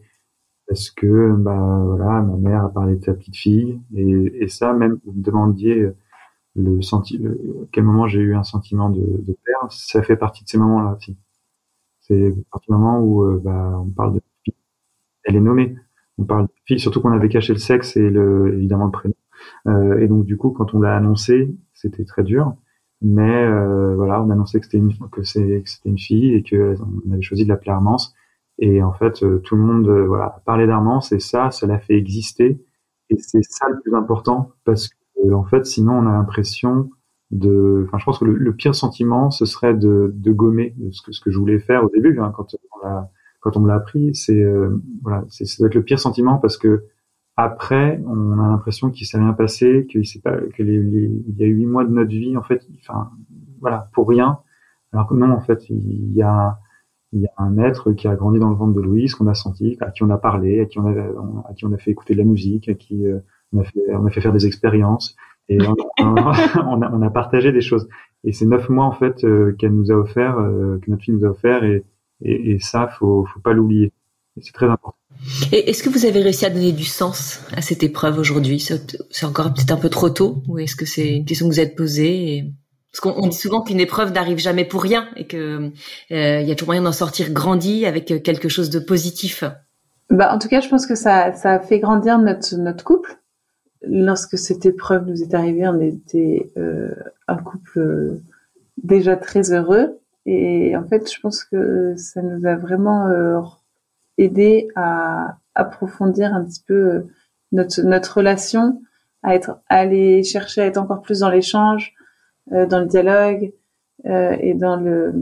[0.68, 4.72] parce que bah voilà, ma mère a parlé de sa petite fille et, et ça
[4.72, 5.90] même vous me demandiez
[6.54, 7.20] le senti,
[7.72, 10.96] quel moment j'ai eu un sentiment de, de père, ça fait partie de ces moments-là
[10.96, 11.16] aussi.
[12.00, 14.54] C'est à partir du moment où bah, on parle de fille,
[15.24, 15.76] elle est nommée.
[16.18, 19.14] On parle de fille, surtout qu'on avait caché le sexe et le, évidemment le prénom.
[19.66, 22.54] Euh, et donc du coup, quand on l'a annoncé, c'était très dur
[23.02, 26.76] mais euh, voilà, on annonçait que c'était une que c'était une fille et que
[27.06, 28.14] on avait choisi de l'appeler Armance.
[28.58, 31.78] Et en fait, euh, tout le monde euh, voilà parlait d'Armance et ça, ça l'a
[31.78, 32.64] fait exister.
[33.10, 36.90] Et c'est ça le plus important parce que en fait, sinon, on a l'impression
[37.30, 37.84] de.
[37.88, 41.20] Enfin, je pense que le, pire sentiment, ce serait de, de gommer ce que ce
[41.20, 44.14] que je voulais faire au début hein, quand on l'a quand on me l'a appris.
[44.14, 44.44] C'est
[45.02, 46.84] voilà, c'est ça doit être le pire sentiment parce que
[47.36, 51.44] après, on a l'impression qu'il s'est rien passé, qu'il s'est pas, que les, il y
[51.44, 53.10] a huit mois de notre vie, en fait, enfin,
[53.60, 54.40] voilà, pour rien.
[54.92, 56.58] Alors que non, en fait, il y a,
[57.12, 59.34] il y a un être qui a grandi dans le ventre de Louise, qu'on a
[59.34, 61.90] senti, à qui on a parlé, à qui on a, à qui on a fait
[61.90, 63.20] écouter de la musique, à qui euh,
[63.54, 65.16] on a fait, on a fait faire des expériences,
[65.48, 67.88] et on, a, on a partagé des choses.
[68.24, 71.14] Et c'est neuf mois en fait euh, qu'elle nous a offert, euh, que notre fille
[71.14, 71.84] nous a offert, et,
[72.20, 73.92] et, et ça, faut, faut pas l'oublier.
[74.40, 74.96] C'est très important.
[75.52, 78.58] Et est-ce que vous avez réussi à donner du sens à cette épreuve aujourd'hui?
[78.58, 81.60] C'est encore peut-être un peu trop tôt ou est-ce que c'est une question que vous
[81.60, 82.52] êtes posée
[82.90, 85.70] Parce qu'on dit souvent qu'une épreuve n'arrive jamais pour rien et que
[86.10, 89.44] euh, y a toujours moyen d'en sortir grandi avec quelque chose de positif.
[90.10, 93.16] Bah, en tout cas, je pense que ça, a fait grandir notre, notre couple.
[93.82, 96.94] Lorsque cette épreuve nous est arrivée, on était euh,
[97.28, 98.20] un couple
[98.82, 99.98] déjà très heureux.
[100.26, 103.38] Et en fait, je pense que ça nous a vraiment euh,
[104.18, 107.00] aidé à approfondir un petit peu euh,
[107.52, 108.82] notre, notre relation,
[109.22, 111.94] à être, à aller chercher à être encore plus dans l'échange,
[112.52, 113.52] euh, dans le dialogue
[114.06, 115.14] euh, et dans le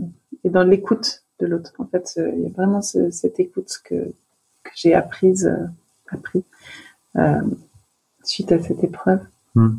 [0.42, 1.72] et dans l'écoute de l'autre.
[1.78, 3.94] En fait, euh, il y a vraiment ce, cette écoute que,
[4.62, 5.66] que j'ai apprise, euh,
[6.10, 6.44] appris
[8.22, 9.20] suite à cette épreuve.
[9.54, 9.78] Hmm.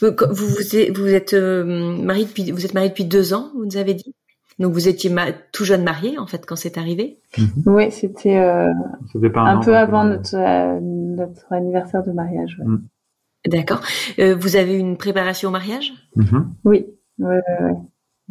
[0.00, 3.64] Vous, vous, vous êtes, vous êtes marié depuis vous êtes marié depuis deux ans, vous
[3.64, 4.14] nous avez dit?
[4.58, 5.10] Donc vous étiez
[5.52, 7.18] tout jeune marié en fait quand c'est arrivé?
[7.36, 7.62] Mm-hmm.
[7.66, 8.72] Oui, c'était euh,
[9.36, 12.56] un, peu avant notre, euh, notre anniversaire de mariage.
[12.58, 12.66] Ouais.
[12.66, 12.88] Mm.
[13.48, 13.80] D'accord.
[14.18, 15.92] Euh, vous avez eu une préparation au mariage?
[16.16, 16.44] Mm-hmm.
[16.64, 16.86] Oui.
[17.18, 17.72] Ouais, ouais,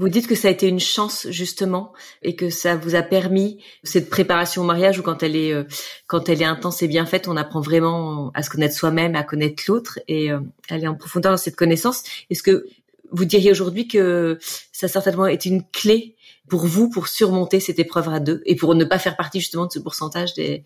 [0.02, 1.94] vous dites que ça a été une chance justement
[2.24, 5.66] et que ça vous a permis cette préparation au mariage où quand elle est euh,
[6.08, 9.24] quand elle est intense et bien faite, on apprend vraiment à se connaître soi-même, à
[9.24, 12.04] connaître l'autre et euh, aller en profondeur dans cette connaissance.
[12.30, 12.66] Est-ce que
[13.12, 14.38] vous diriez aujourd'hui que
[14.72, 16.16] ça certainement été une clé
[16.50, 19.68] pour vous pour surmonter cette épreuve à deux et pour ne pas faire partie justement
[19.68, 20.64] de ce pourcentage des,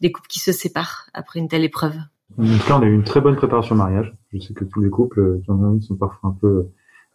[0.00, 1.96] des couples qui se séparent après une telle épreuve?
[2.38, 4.14] En tout cas, on a eu une très bonne préparation au mariage.
[4.32, 6.68] Je sais que tous les couples euh, sont parfois un peu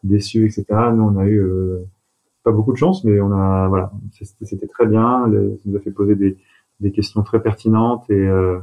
[0.03, 0.65] déçus, etc.
[0.93, 1.85] Nous, on a eu euh,
[2.43, 5.25] pas beaucoup de chance, mais on a voilà, c'était très bien.
[5.25, 6.37] ça nous a fait poser des,
[6.79, 8.59] des questions très pertinentes et euh,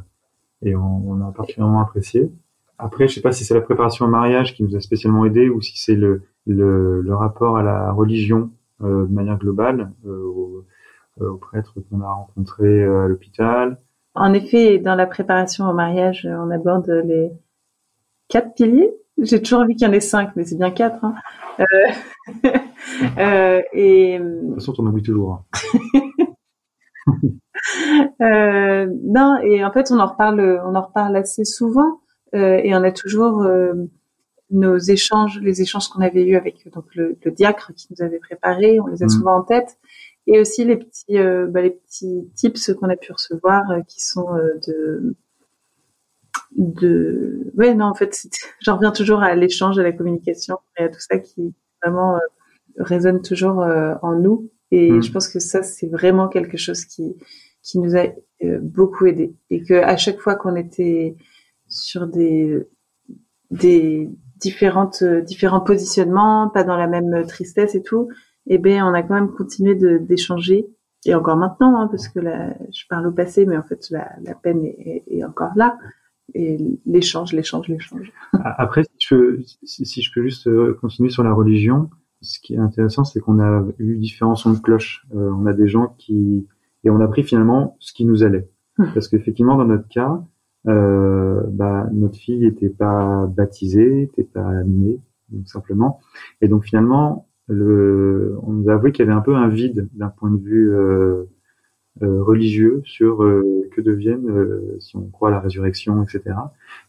[0.63, 2.33] et on, a particulièrement apprécié.
[2.79, 5.49] Après, je sais pas si c'est la préparation au mariage qui nous a spécialement aidé
[5.49, 8.51] ou si c'est le, le, le, rapport à la religion
[8.83, 10.65] euh, de manière globale euh, aux,
[11.21, 13.81] euh, aux, prêtres qu'on a rencontrés à l'hôpital.
[14.15, 17.33] En effet, dans la préparation au mariage, on aborde les
[18.29, 18.93] quatre piliers.
[19.21, 21.05] J'ai toujours envie qu'il y en ait cinq, mais c'est bien quatre.
[21.05, 21.15] Hein.
[23.19, 24.19] euh, et...
[24.21, 25.33] De toute façon, on oublie toujours.
[25.33, 25.45] Hein.
[28.23, 32.01] euh, non, et en fait, on en reparle, on en reparle assez souvent.
[32.35, 33.75] Euh, et on a toujours euh,
[34.51, 38.19] nos échanges, les échanges qu'on avait eus avec donc le, le, diacre qui nous avait
[38.19, 39.11] préparé, on les a mmh.
[39.11, 39.79] souvent en tête,
[40.27, 44.29] et aussi les petits, euh, bah, les petits tips qu'on a pu recevoir qui sont
[44.67, 45.17] de
[46.57, 48.27] de ouais non en fait
[48.61, 52.19] j'en reviens toujours à l'échange à la communication et à tout ça qui vraiment
[52.79, 55.03] résonne toujours en nous et mmh.
[55.03, 57.17] je pense que ça c'est vraiment quelque chose qui
[57.63, 58.07] qui nous a
[58.61, 61.17] beaucoup aidé et que à chaque fois qu'on était
[61.69, 62.67] sur des
[63.51, 68.09] des différentes différents positionnements, pas dans la même tristesse et tout,
[68.47, 70.67] eh ben on a quand même continué d'échanger
[71.07, 74.11] et encore maintenant hein, parce que là, je parle au passé, mais en fait la,
[74.23, 75.79] la peine est, est, encore là
[76.35, 78.13] et l'échange, l'échange, l'échange.
[78.45, 81.89] Après, si je, peux, si, je peux juste euh, continuer sur la religion,
[82.21, 85.07] ce qui est intéressant, c'est qu'on a eu différents sons de cloche.
[85.15, 86.47] Euh, on a des gens qui
[86.85, 88.49] et on a pris finalement ce qui nous allait,
[88.79, 88.91] hum.
[88.95, 90.23] parce qu'effectivement dans notre cas,
[90.69, 95.01] euh, bah, notre fille n'était pas baptisée, n'était pas née,
[95.31, 96.01] donc simplement.
[96.41, 99.89] Et donc finalement, le, on nous a avoué qu'il y avait un peu un vide
[99.95, 101.25] d'un point de vue euh,
[102.03, 106.37] euh, religieux sur euh, que deviennent, euh, si on croit à la résurrection, etc.,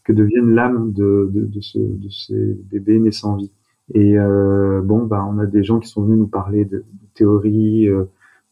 [0.04, 3.50] que deviennent l'âme de, de, de, ce, de ces bébés nés sans vie.
[3.94, 6.84] Et euh, bon, bah, on a des gens qui sont venus nous parler de, de
[7.14, 7.88] théories.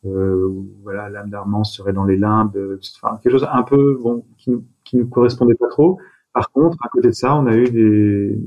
[0.07, 0.49] Euh,
[0.83, 2.57] voilà, l'âme d'Armand serait dans les limbes,
[3.03, 4.53] enfin, quelque chose un peu bon qui
[4.85, 5.99] qui nous correspondait pas trop.
[6.33, 8.39] Par contre, à côté de ça, on a eu des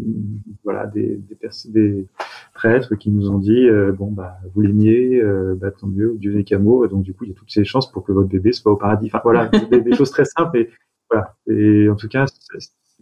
[0.63, 1.37] voilà des des,
[1.71, 2.07] des
[2.53, 6.33] prêtres qui nous ont dit euh, bon bah vous l'aimiez, euh, bah tant mieux, Dieu
[6.33, 8.29] n'est qu'amour, et donc du coup il y a toutes ces chances pour que votre
[8.29, 9.07] bébé soit au paradis.
[9.07, 10.69] Enfin voilà, des, des, choses très simples et
[11.09, 11.35] voilà.
[11.47, 12.25] Et en tout cas,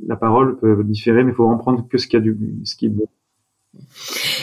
[0.08, 2.76] la parole peut différer, mais il faut en prendre que ce qui a du ce
[2.76, 3.06] qui est bon.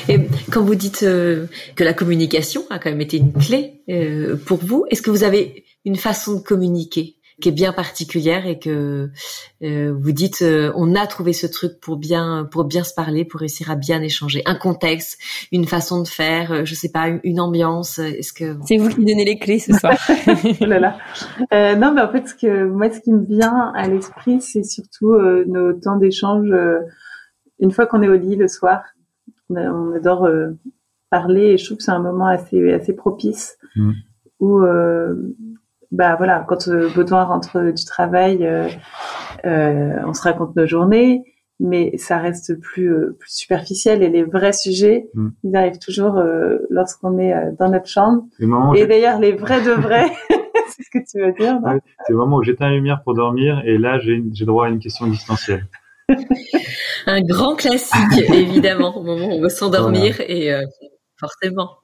[0.08, 0.20] Et
[0.52, 4.58] quand vous dites euh, que la communication a quand même été une clé euh, pour
[4.58, 9.10] vous, est-ce que vous avez une façon de communiquer qui est bien particulière et que
[9.62, 13.24] euh, vous dites euh, on a trouvé ce truc pour bien pour bien se parler
[13.24, 14.42] pour réussir à bien échanger?
[14.46, 15.18] Un contexte
[15.52, 19.04] une façon de faire euh, je sais pas une, ambiance est-ce que c'est vous qui
[19.04, 19.94] donnez les clés ce soir
[20.28, 20.98] oh là là.
[21.52, 24.64] Euh, non mais en fait ce que moi ce qui me vient à l'esprit c'est
[24.64, 26.48] surtout euh, nos temps d'échange
[27.58, 28.82] une fois qu'on est au lit le soir
[29.50, 30.28] on, adore
[31.10, 33.92] parler et je trouve que c'est un moment assez assez propice mmh.
[34.40, 34.64] où
[35.92, 38.68] bah voilà, quand euh, Baudouin rentre du travail, euh,
[39.44, 41.24] euh, on se raconte nos journées,
[41.60, 45.28] mais ça reste plus, euh, plus superficiel et les vrais sujets, mm.
[45.44, 48.24] ils arrivent toujours euh, lorsqu'on est dans notre chambre.
[48.74, 50.06] Et d'ailleurs, les vrais de vrais,
[50.68, 51.58] c'est ce que tu veux dire.
[52.06, 54.80] c'est le moment où j'éteins la lumière pour dormir et là, j'ai droit à une
[54.80, 55.66] question existentielle.
[57.06, 60.52] Un grand classique, évidemment, au moment où on veut s'endormir et
[61.18, 61.78] forcément.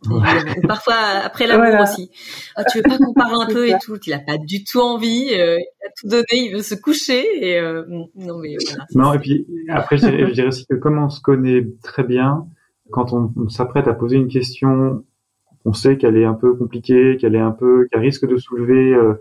[0.69, 0.95] Parfois
[1.25, 2.11] après l'amour aussi.
[2.59, 3.99] Oh, tu veux pas qu'on parle un peu et tout?
[4.07, 5.31] Il a pas du tout envie.
[5.33, 8.87] Euh, il a tout donné, il veut se coucher et euh, non mais voilà.
[8.95, 12.47] Non et puis après je dirais, aussi que comme on se connaît très bien,
[12.91, 15.05] quand on, s'apprête à poser une question,
[15.65, 18.93] on sait qu'elle est un peu compliquée, qu'elle est un peu, qu'elle risque de soulever
[18.95, 19.15] euh,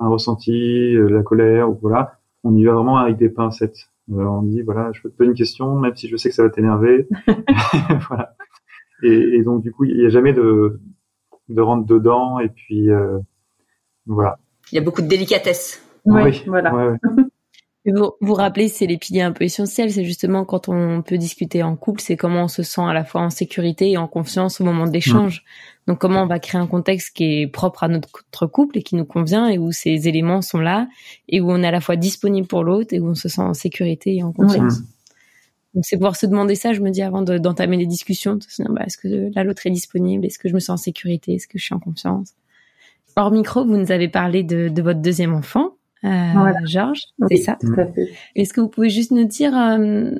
[0.00, 3.88] un ressenti, euh, la colère ou voilà, on y va vraiment avec des pincettes.
[4.12, 6.34] Euh, on dit voilà, je peux te poser une question, même si je sais que
[6.34, 7.08] ça va t'énerver.
[8.08, 8.34] voilà.
[9.02, 10.80] Et, et, donc du coup, il n'y a jamais de
[11.48, 12.88] de rentrer dedans et puis
[14.06, 14.38] voilà.
[14.72, 15.82] Il y a beaucoup de délicatesse.
[16.06, 16.74] Oui, voilà.
[16.74, 16.96] Ouais,
[17.92, 19.90] vous vous rappelez, c'est les piliers un peu essentiels.
[19.90, 23.04] C'est justement quand on peut discuter en couple, c'est comment on se sent à la
[23.04, 25.44] fois en sécurité et en confiance au moment de l'échange.
[25.86, 28.96] Donc comment on va créer un contexte qui est propre à notre couple et qui
[28.96, 30.88] nous convient et où ces éléments sont là
[31.28, 33.42] et où on est à la fois disponible pour l'autre et où on se sent
[33.42, 34.80] en sécurité et en confiance.
[35.74, 38.38] Donc c'est pouvoir se demander ça, je me dis avant d'entamer les discussions,
[38.70, 41.46] bah, est-ce que là l'autre est disponible, est-ce que je me sens en sécurité, est-ce
[41.46, 42.34] que je suis en confiance?
[43.14, 45.75] Hors micro, vous nous avez parlé de, de votre deuxième enfant.
[46.06, 47.58] Euh, Georges, c'est ça.
[48.36, 50.12] Est-ce que vous pouvez juste nous dire, euh,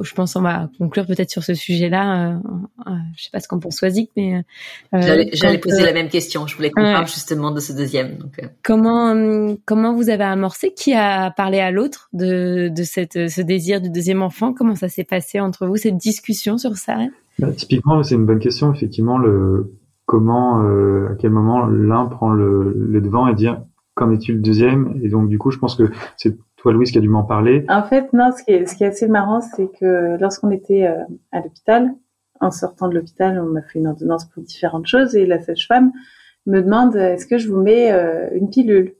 [0.00, 2.38] je pense on va conclure peut-être sur ce sujet-là, euh,
[2.86, 3.82] euh je sais pas ce qu'on pense
[4.16, 4.42] mais...
[4.94, 8.16] Euh, j'allais poser la même question, je voulais qu'on parle justement de ce deuxième.
[8.16, 9.14] Donc, comment
[9.66, 10.72] comment vous avez amorcé?
[10.72, 14.54] Qui a parlé à l'autre de, de cette, ce désir du deuxième enfant?
[14.54, 16.96] Comment ça s'est passé entre vous, cette discussion sur ça?
[17.38, 19.74] Bah, Typiquement, c'est une bonne question, effectivement, le
[20.06, 23.60] comment, à quel moment l'un prend le, le devant et dire
[23.98, 24.98] qu'en est-il le deuxième?
[25.02, 27.64] Et donc, du coup, je pense que c'est toi, Louise, qui a dû m'en parler.
[27.68, 31.02] En fait, non, ce qui est, ce qui assez marrant, c'est que lorsqu'on était euh,
[31.32, 31.94] à l'hôpital,
[32.40, 35.92] en sortant de l'hôpital, on m'a fait une ordonnance pour différentes choses et la sage-femme
[36.46, 38.94] me demande est-ce que je vous mets euh, une pilule?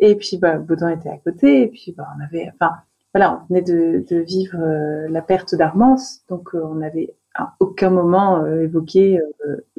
[0.00, 2.72] Et puis, bah, Baudin était à côté et puis, bah, on avait, enfin,
[3.14, 7.90] voilà, on venait de, de vivre euh, la perte d'Armance, donc on n'avait à aucun
[7.90, 9.20] moment évoqué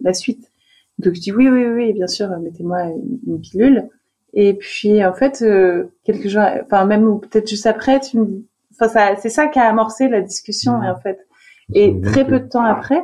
[0.01, 0.49] la suite.
[0.97, 2.83] Donc je dis oui, oui, oui, bien sûr, mettez-moi
[3.27, 3.89] une pilule.
[4.33, 8.25] Et puis en fait, euh, quelques jours, enfin même ou peut-être juste après, tu me
[8.25, 10.85] dis, enfin ça, c'est ça qui a amorcé la discussion mmh.
[10.85, 11.27] en fait.
[11.73, 13.03] Et très peu de temps après,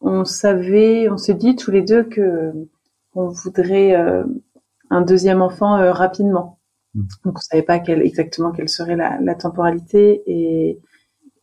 [0.00, 2.52] on savait, on s'est dit tous les deux que
[3.14, 4.24] on voudrait euh,
[4.90, 6.58] un deuxième enfant euh, rapidement.
[6.94, 7.02] Mmh.
[7.24, 10.78] Donc on savait pas quelle, exactement quelle serait la, la temporalité et,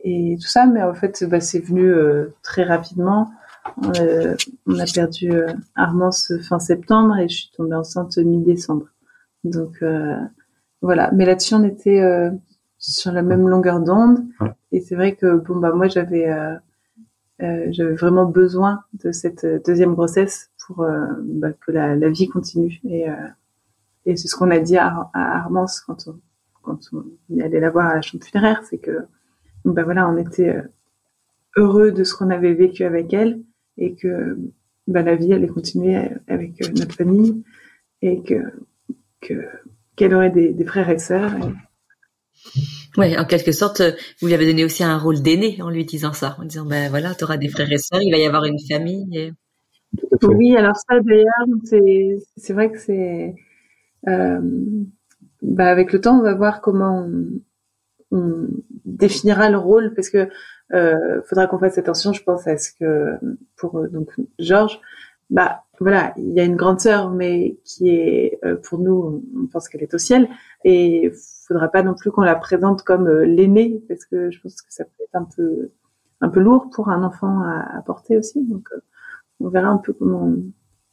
[0.02, 1.94] et tout ça, mais en fait bah, c'est venu
[2.42, 3.30] très rapidement.
[3.78, 5.32] on a perdu
[5.76, 8.86] Armance fin septembre et je suis tombée enceinte mi-décembre.
[9.44, 10.18] Donc euh,
[10.82, 12.32] voilà, mais là-dessus on était euh,
[12.78, 14.26] sur la même longueur d'onde.
[14.72, 16.56] Et c'est vrai que bon bah moi j'avais euh,
[17.72, 20.86] j'avais vraiment besoin de cette deuxième grossesse pour
[21.24, 22.80] bah, que la, la, vie continue.
[22.84, 23.06] Et,
[24.06, 26.20] et c'est ce qu'on a dit à, à, Armance quand on,
[26.62, 27.06] quand on
[27.38, 29.06] est allé la voir à la chambre funéraire, c'est que
[29.64, 30.62] bah voilà, on était
[31.56, 33.42] heureux de ce qu'on avait vécu avec elle
[33.78, 34.38] et que
[34.88, 37.44] bah, la vie allait continuer avec notre famille
[38.02, 38.44] et que
[39.22, 41.32] qu'elle aurait des, frères et sœurs.
[42.98, 43.82] Ouais, en quelque sorte,
[44.22, 46.90] vous lui avez donné aussi un rôle d'aîné en lui disant ça, en disant ben
[46.90, 49.34] voilà, tu auras des frères et sœurs, il va y avoir une famille.
[50.24, 51.46] Oui, alors ça d'ailleurs,
[52.38, 53.36] c'est vrai que c'est
[54.08, 54.40] euh,
[55.42, 57.08] bah, avec le temps, on va voir comment
[58.12, 58.48] on,
[58.86, 60.30] définira le rôle parce que
[60.74, 63.18] euh, faudra qu'on fasse attention, je pense, à ce que
[63.56, 64.10] pour donc
[64.40, 64.80] Georges,
[65.30, 69.48] bah voilà, il y a une grande sœur, mais qui est euh, pour nous, on
[69.48, 70.28] pense qu'elle est au ciel,
[70.64, 71.12] et il
[71.48, 74.74] faudra pas non plus qu'on la présente comme euh, l'aînée, parce que je pense que
[74.74, 75.72] ça peut être un peu
[76.22, 78.46] un peu lourd pour un enfant à, porter aussi.
[78.46, 78.82] Donc, euh,
[79.40, 80.34] on verra un peu comment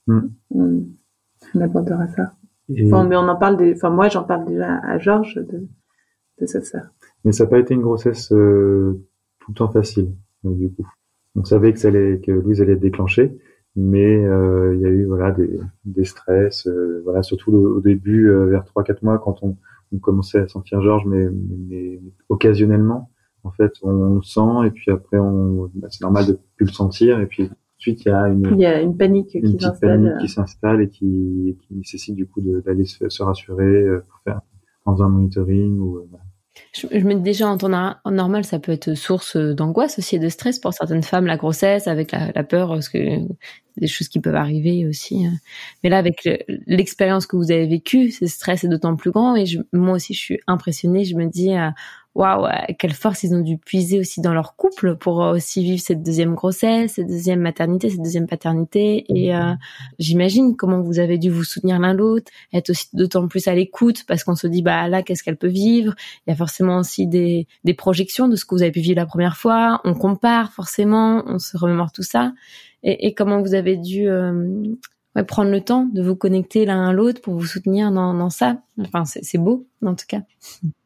[0.07, 1.61] on, hmm.
[1.61, 2.33] abordera ça.
[2.71, 5.67] Enfin, mais on en parle, des, enfin moi j'en parle déjà à Georges de,
[6.41, 6.85] de sa sœur.
[7.25, 10.13] Mais ça n'a pas été une grossesse tout le temps facile,
[10.45, 10.87] du coup.
[11.35, 13.37] On savait que ça allait, que Louise allait être déclenchée
[13.77, 18.31] mais euh, il y a eu voilà des, des stress euh, voilà surtout au, début
[18.31, 19.57] euh, vers trois quatre mois quand on,
[19.93, 21.29] on, commençait à sentir Georges mais,
[21.69, 22.01] mais,
[22.31, 23.11] occasionnellement
[23.45, 26.73] en fait on, le sent et puis après on bah, c'est normal de plus le
[26.73, 29.63] sentir et puis ensuite il y a une il y a une panique une qui
[29.63, 34.41] s'installe qui s'installe et qui, qui nécessite du coup d'aller se, se, rassurer pour faire
[34.87, 36.01] dans un monitoring ou
[36.73, 40.29] je, me dis déjà en temps normal, ça peut être source d'angoisse aussi et de
[40.29, 42.99] stress pour certaines femmes, la grossesse, avec la, la peur, parce que
[43.77, 45.27] des choses qui peuvent arriver aussi.
[45.27, 45.35] Hein.
[45.83, 46.29] Mais là, avec
[46.67, 49.37] l'expérience que vous avez vécue, ce stress est d'autant plus grand.
[49.37, 51.05] Et je, moi aussi, je suis impressionnée.
[51.05, 51.71] Je me dis, euh,
[52.17, 52.49] waouh,
[52.79, 56.35] quelle force ils ont dû puiser aussi dans leur couple pour aussi vivre cette deuxième
[56.35, 59.05] grossesse, cette deuxième maternité, cette deuxième paternité.
[59.09, 59.53] Et euh,
[59.99, 64.05] j'imagine comment vous avez dû vous soutenir l'un l'autre, être aussi d'autant plus à l'écoute
[64.09, 65.95] parce qu'on se dit, bah là, qu'est-ce qu'elle peut vivre?
[66.27, 68.97] Il y a forcément aussi des, des projections de ce que vous avez pu vivre
[68.97, 69.83] la première fois.
[69.85, 72.33] On compare forcément, on se remémore tout ça
[72.83, 74.63] et, et comment vous avez dû euh,
[75.17, 78.31] ouais, prendre le temps de vous connecter l'un à l'autre pour vous soutenir dans, dans
[78.31, 78.63] ça?
[78.81, 80.23] Enfin, c'est beau, en tout cas.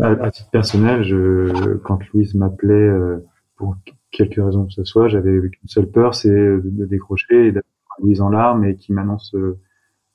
[0.00, 3.18] À, à titre personnel, je, quand Louise m'appelait euh,
[3.56, 3.76] pour
[4.10, 5.08] quelques raisons que ce soit.
[5.08, 7.66] J'avais qu'une seule peur, c'est de, décrocher et d'être
[8.00, 9.58] Louise en larmes et qui m'annonce euh,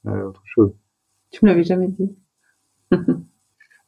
[0.05, 0.73] autre chose.
[1.32, 2.15] Tu me l'avais jamais dit.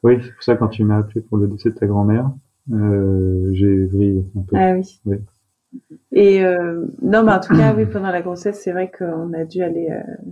[0.02, 2.30] oui, c'est pour ça quand tu m'as appelé pour le décès de ta grand-mère,
[2.72, 4.56] euh, j'ai vrillé un peu.
[4.56, 5.00] Ah oui.
[5.06, 5.16] oui.
[6.12, 9.44] Et euh, non, mais en tout cas, oui, pendant la grossesse, c'est vrai qu'on a
[9.44, 10.30] dû aller euh,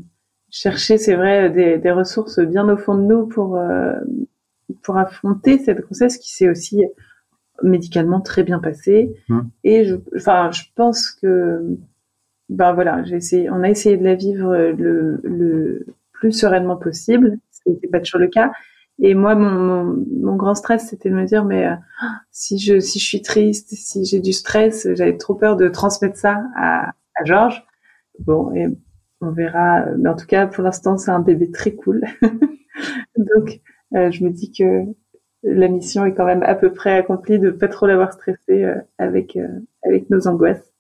[0.51, 3.93] chercher, c'est vrai, des, des, ressources bien au fond de nous pour euh,
[4.83, 6.83] pour affronter cette grossesse qui s'est aussi
[7.63, 9.15] médicalement très bien passée.
[9.29, 9.41] Mmh.
[9.65, 11.79] Et je, enfin, je pense que,
[12.49, 17.39] ben voilà, j'ai essayé, on a essayé de la vivre le, le plus sereinement possible.
[17.51, 18.53] C'était pas toujours le cas.
[19.01, 21.75] Et moi, mon, mon, grand stress, c'était de me dire, mais euh,
[22.33, 26.17] si je si je suis triste, si j'ai du stress, j'avais trop peur de transmettre
[26.17, 27.65] ça à, à Georges.
[28.19, 28.67] Bon, et
[29.21, 29.87] on verra.
[29.99, 32.05] Mais en tout cas, pour l'instant, c'est un bébé très cool.
[33.17, 33.61] Donc,
[33.93, 34.85] je me dis que
[35.43, 38.75] la mission est quand même à peu près accomplie de pas trop l'avoir stressé euh,
[38.99, 39.39] avec
[39.83, 40.73] avec nos angoisses.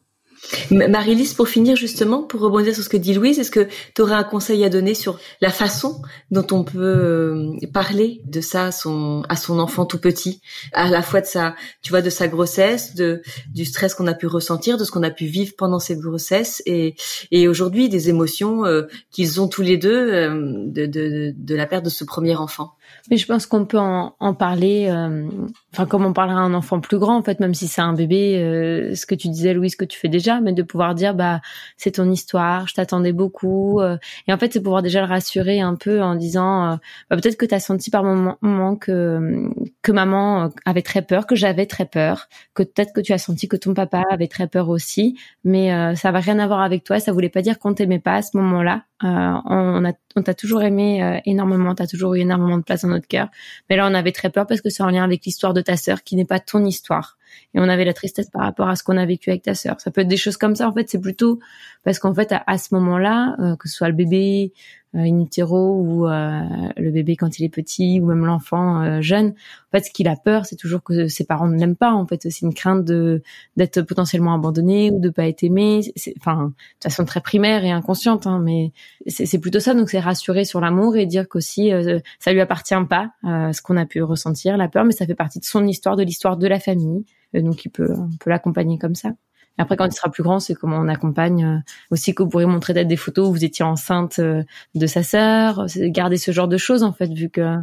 [0.71, 4.15] Marie-Lise, pour finir justement, pour rebondir sur ce que dit Louise, est-ce que tu aurais
[4.15, 6.01] un conseil à donner sur la façon
[6.31, 10.41] dont on peut euh, parler de ça à son, à son enfant tout petit,
[10.73, 14.15] à la fois de sa, tu vois, de sa grossesse, de du stress qu'on a
[14.15, 16.95] pu ressentir, de ce qu'on a pu vivre pendant cette grossesse, et,
[17.31, 21.67] et aujourd'hui des émotions euh, qu'ils ont tous les deux euh, de, de, de la
[21.67, 22.73] perte de ce premier enfant.
[23.11, 25.28] Mais je pense qu'on peut en, en parler, euh,
[25.72, 27.95] enfin comme on parlerait à un enfant plus grand en fait, même si c'est un
[27.95, 31.14] bébé, euh, ce que tu disais Louise, que tu fais déjà, mais de pouvoir dire
[31.14, 31.41] bah
[31.76, 35.61] c'est ton histoire, je t'attendais beaucoup, euh, et en fait c'est pouvoir déjà le rassurer
[35.61, 36.78] un peu en disant
[37.11, 39.49] bah, peut-être que tu as senti par moment que
[39.82, 43.49] que maman avait très peur, que j'avais très peur, que peut-être que tu as senti
[43.49, 47.01] que ton papa avait très peur aussi, mais ça va rien à voir avec toi,
[47.01, 50.62] ça voulait pas dire qu'on t'aimait pas à ce moment-là, on, a on t'a toujours
[50.62, 53.29] aimé énormément, t'as toujours eu énormément de place dans notre cœur.
[53.71, 55.77] Mais là, on avait très peur parce que c'est en lien avec l'histoire de ta
[55.77, 57.19] sœur qui n'est pas ton histoire.
[57.55, 59.81] Et on avait la tristesse par rapport à ce qu'on a vécu avec ta sœur.
[59.81, 60.69] Ça peut être des choses comme ça.
[60.69, 61.41] En fait, c'est plutôt
[61.85, 65.80] parce qu'en fait, à, ce moment-là, euh, que ce soit le bébé euh, in utero
[65.80, 66.43] ou euh,
[66.76, 69.28] le bébé quand il est petit ou même l'enfant euh, jeune.
[69.28, 71.93] En fait, ce qu'il a peur, c'est toujours que ses parents ne l'aiment pas.
[71.93, 73.22] En fait, c'est une crainte de
[73.57, 75.80] d'être potentiellement abandonné ou de pas être aimé.
[76.18, 78.72] Enfin, de façon très primaire et inconsciente, hein, mais
[79.07, 79.74] c'est, plutôt ça.
[79.74, 81.70] Donc, c'est rassurer sur l'amour et dire qu'aussi
[82.18, 85.39] ça lui appartient pas, ce qu'on a pu ressentir, la peur, mais ça fait partie
[85.39, 87.05] de son histoire, de l'histoire de la famille.
[87.34, 89.12] donc, il peut, on peut l'accompagner comme ça
[89.59, 91.59] après, quand il sera plus grand, c'est comment on accompagne euh,
[91.91, 94.45] aussi que vous pourriez montrer peut-être des photos où vous étiez enceinte euh,
[94.75, 97.57] de sa sœur, garder ce genre de choses en fait, vu que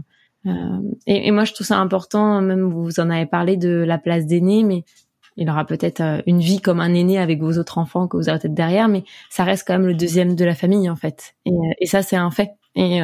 [0.46, 3.98] euh, et, et, moi je trouve ça important, même vous en avez parlé de la
[3.98, 4.84] place d'aîné, mais
[5.38, 8.40] il aura peut-être une vie comme un aîné avec vos autres enfants que vous aurez
[8.40, 11.36] peut-être derrière, mais ça reste quand même le deuxième de la famille en fait.
[11.46, 12.52] Et, et ça c'est un fait.
[12.76, 13.00] Et,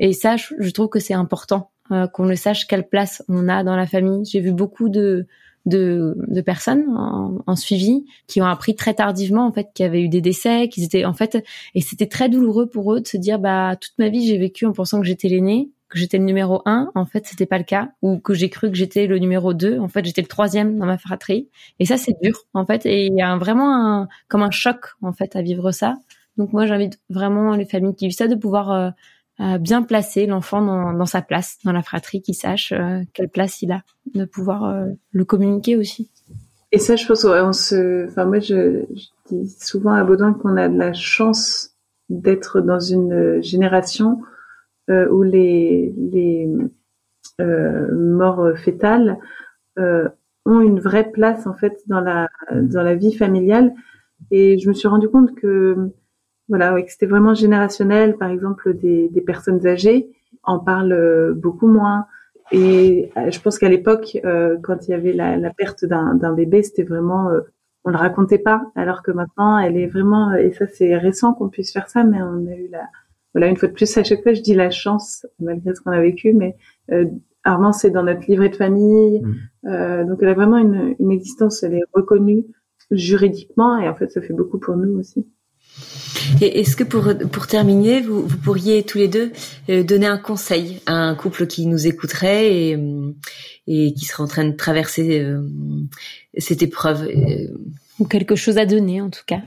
[0.00, 1.70] et ça, je, je trouve que c'est important
[2.12, 4.24] qu'on le sache quelle place on a dans la famille.
[4.24, 5.28] J'ai vu beaucoup de
[5.66, 9.88] de, de personnes en, en, suivi qui ont appris très tardivement en fait qu'il y
[9.88, 11.44] avait eu des décès, qu'ils étaient en fait
[11.74, 14.64] et c'était très douloureux pour eux de se dire bah toute ma vie j'ai vécu
[14.64, 17.64] en pensant que j'étais l'aîné, que j'étais le numéro un, en fait c'était pas le
[17.64, 17.90] cas.
[18.02, 20.86] Ou que j'ai cru que j'étais le numéro deux, en fait j'étais le troisième dans
[20.86, 21.48] ma fratrie.
[21.78, 22.86] Et ça c'est dur en fait.
[22.86, 25.96] Et il y a vraiment un, comme un choc en fait à vivre ça.
[26.36, 28.90] Donc moi j'invite vraiment les familles qui vivent ça de pouvoir euh,
[29.38, 30.62] bien placer l'enfant
[30.92, 33.82] dans, sa place, dans la fratrie, qui sache euh, quelle place il a,
[34.14, 36.10] de pouvoir euh, le communiquer aussi.
[36.72, 38.84] Et ça, je pense, on se, enfin moi, je,
[39.30, 41.72] dis souvent à Baudin qu'on a de la chance
[42.08, 44.20] d'être dans une génération
[44.90, 46.48] euh, où les, les
[47.38, 49.18] morts fétales
[49.76, 53.74] ont une vraie place en fait dans la dans la vie familiale.
[54.30, 55.92] Et je me suis rendu compte que
[56.48, 58.16] voilà, que c'était vraiment générationnel.
[58.16, 60.10] Par exemple, des, des personnes âgées
[60.42, 62.06] en parlent euh, beaucoup moins.
[62.52, 66.32] Et euh, je pense qu'à l'époque, euh, quand il y avait la, la perte d'un
[66.32, 67.28] bébé, c'était vraiment,
[67.84, 68.70] on le racontait pas.
[68.76, 72.22] Alors que maintenant, elle est vraiment, et ça c'est récent qu'on puisse faire ça, mais
[72.22, 72.84] on a eu la,
[73.34, 75.90] voilà, une fois de plus à chaque fois, je dis la chance malgré ce qu'on
[75.90, 76.56] a vécu, mais
[76.92, 77.06] euh,
[77.42, 80.04] Armand c'est dans notre livret de famille, mmh.
[80.06, 82.44] donc elle a vraiment une, une existence, elle est reconnue
[82.90, 85.26] juridiquement et en fait ça fait beaucoup pour nous aussi.
[86.40, 89.32] Et est-ce que pour, pour terminer, vous, vous pourriez tous les deux
[89.68, 93.12] euh, donner un conseil à un couple qui nous écouterait et, euh,
[93.66, 95.40] et qui serait en train de traverser euh,
[96.38, 97.08] cette épreuve
[97.98, 99.40] Ou quelque chose à donner en tout cas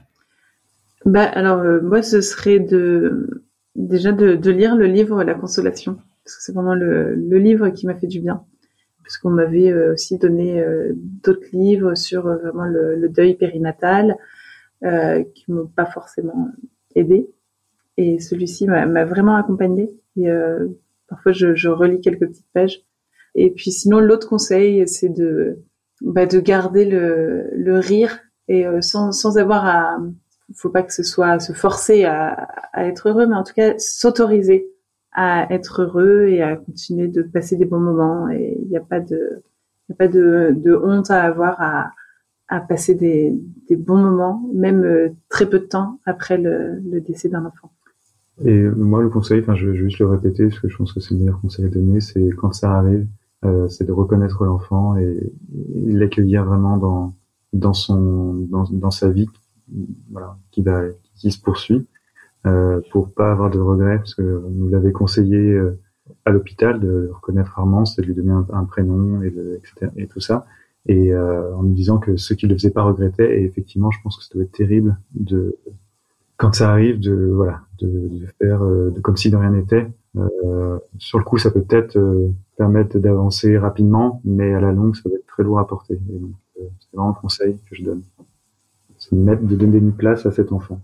[1.06, 3.44] bah, Alors moi, ce serait de
[3.76, 7.70] déjà de, de, lire le livre La Consolation, parce que c'est vraiment le, le, livre
[7.70, 8.44] qui m'a fait du bien.
[9.04, 10.64] Puisqu'on m'avait aussi donné
[11.24, 14.16] d'autres livres sur vraiment le, le deuil périnatal,
[14.84, 16.50] euh, qui m'ont pas forcément
[16.96, 17.30] aidé.
[17.98, 19.90] Et celui-ci m'a vraiment accompagné.
[20.16, 20.68] Et euh,
[21.08, 22.82] parfois, je, je, relis quelques petites pages.
[23.36, 25.60] Et puis sinon, l'autre conseil, c'est de
[26.02, 29.98] bah, de garder le, le rire et sans, sans avoir à
[30.56, 33.78] faut pas que ce soit se forcer à, à être heureux mais en tout cas
[33.78, 34.68] s'autoriser
[35.12, 38.82] à être heureux et à continuer de passer des bons moments et il n'y a
[38.82, 39.44] pas de
[39.88, 41.92] il a pas de, de honte à avoir à,
[42.50, 43.34] à passer des,
[43.70, 47.72] des bons moments même très peu de temps après le, le décès d'un enfant
[48.46, 51.00] et moi, le conseil, enfin, je, vais juste le répéter parce que je pense que
[51.00, 53.06] c'est le meilleur conseil à donner, c'est quand ça arrive,
[53.46, 55.34] euh, c'est de reconnaître l'enfant et,
[55.76, 57.16] l'accueillir vraiment dans
[57.52, 59.28] dans son dans, dans sa vie,
[60.12, 60.84] voilà, qui va
[61.16, 61.86] qui se poursuit,
[62.46, 65.78] euh, pour pas avoir de regrets, parce que nous l'avait conseillé euh,
[66.26, 70.08] à l'hôpital de reconnaître Armand, c'est de lui donner un, prénom et, le, etc., et
[70.08, 70.46] tout ça,
[70.88, 74.00] et euh, en nous disant que ce qui le faisait pas regretter, et effectivement, je
[74.04, 75.58] pense que ça doit être terrible de
[76.40, 79.88] quand ça arrive de voilà de, de faire euh, de, comme si de rien n'était.
[80.18, 84.96] Euh, sur le coup, ça peut peut-être euh, permettre d'avancer rapidement, mais à la longue,
[84.96, 86.00] ça va être très lourd à porter.
[86.56, 88.02] c'est vraiment un conseil que je donne.
[88.98, 90.82] C'est de, donner une place à cet enfant.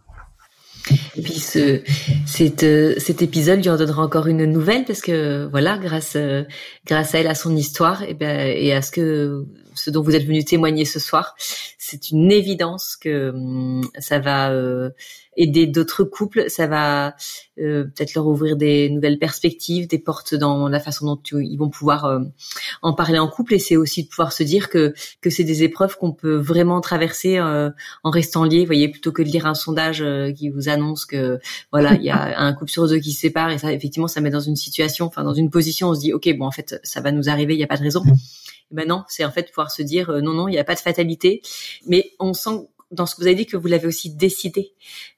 [1.18, 1.82] Et puis ce,
[2.26, 2.60] cet,
[3.00, 6.16] cet épisode lui en donnera encore une nouvelle parce que voilà, grâce
[6.86, 10.15] grâce à elle, à son histoire, et, ben, et à ce que ce dont vous
[10.15, 11.36] êtes venu témoigner ce soir,
[11.78, 14.89] c'est une évidence que hum, ça va euh,
[15.38, 17.15] aider d'autres couples, ça va
[17.59, 21.69] euh, peut-être leur ouvrir des nouvelles perspectives, des portes dans la façon dont ils vont
[21.69, 22.19] pouvoir euh,
[22.82, 23.53] en parler en couple.
[23.53, 26.82] Et c'est aussi de pouvoir se dire que que c'est des épreuves qu'on peut vraiment
[26.82, 28.61] traverser en restant liés.
[28.61, 30.03] Vous voyez, plutôt que de lire un sondage
[30.36, 31.39] qui vous annonce que
[31.71, 34.21] voilà, il y a un couple sur deux qui se sépare et ça, effectivement, ça
[34.21, 36.80] met dans une situation, enfin dans une position, on se dit ok, bon en fait,
[36.84, 38.03] ça va nous arriver, il n'y a pas de raison.
[38.72, 40.76] Ben non, c'est en fait pouvoir se dire euh, non, non, il n'y a pas
[40.76, 41.41] de fatalité,
[41.88, 44.74] mais on sent dans ce que vous avez dit que vous l'avez aussi décidé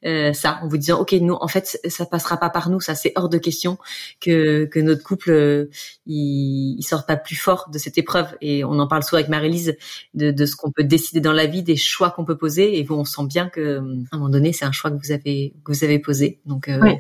[0.06, 2.96] euh, ça en vous disant ok nous en fait ça passera pas par nous ça
[2.96, 3.78] c'est hors de question
[4.22, 5.70] que que notre couple euh,
[6.06, 8.36] il, il sorte pas plus fort de cette épreuve.
[8.42, 9.76] Et on en parle souvent avec Marie-Lise
[10.14, 12.80] de, de ce qu'on peut décider dans la vie des choix qu'on peut poser.
[12.80, 15.12] Et vous on sent bien que à un moment donné c'est un choix que vous
[15.12, 16.40] avez que vous avez posé.
[16.46, 16.96] Donc euh,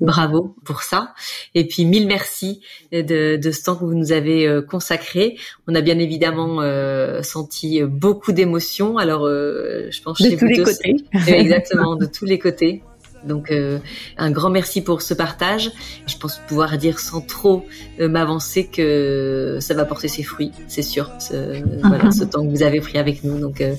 [0.00, 1.14] bravo pour ça
[1.54, 2.60] et puis mille merci
[2.92, 5.36] de, de ce temps que vous nous avez euh, consacré
[5.66, 10.96] on a bien évidemment euh, senti beaucoup d'émotions alors je pense de tous les côtés.
[11.28, 12.82] Exactement, de tous les côtés.
[13.24, 13.78] Donc euh,
[14.18, 15.70] un grand merci pour ce partage.
[16.06, 17.64] Je pense pouvoir dire sans trop
[18.00, 21.10] euh, m'avancer que ça va porter ses fruits, c'est sûr.
[21.18, 23.38] Ce, voilà, ce temps que vous avez pris avec nous.
[23.38, 23.74] Donc euh,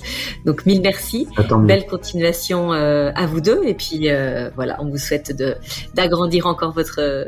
[0.46, 1.28] donc mille merci.
[1.66, 4.08] Belle continuation à vous deux et puis
[4.56, 5.56] voilà, on vous souhaite de
[5.94, 7.28] d'agrandir encore votre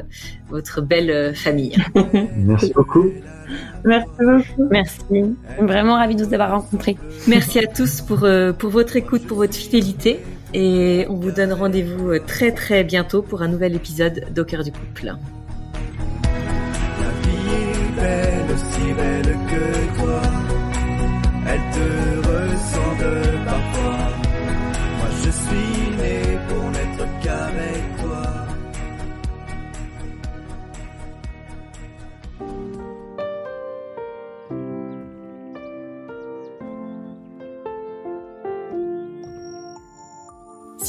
[0.49, 1.76] votre belle famille.
[2.36, 3.11] merci beaucoup.
[3.84, 4.70] Merci beaucoup.
[4.72, 5.36] Merci.
[5.59, 6.97] Vraiment ravi de vous avoir rencontré.
[7.28, 10.20] Merci à tous pour, euh, pour votre écoute, pour votre fidélité.
[10.57, 14.63] Et on vous donne rendez-vous euh, très très bientôt pour un nouvel épisode d'Au cœur
[14.63, 15.07] du couple.
[15.07, 15.13] La
[17.21, 20.34] vie est belle, aussi belle que toi.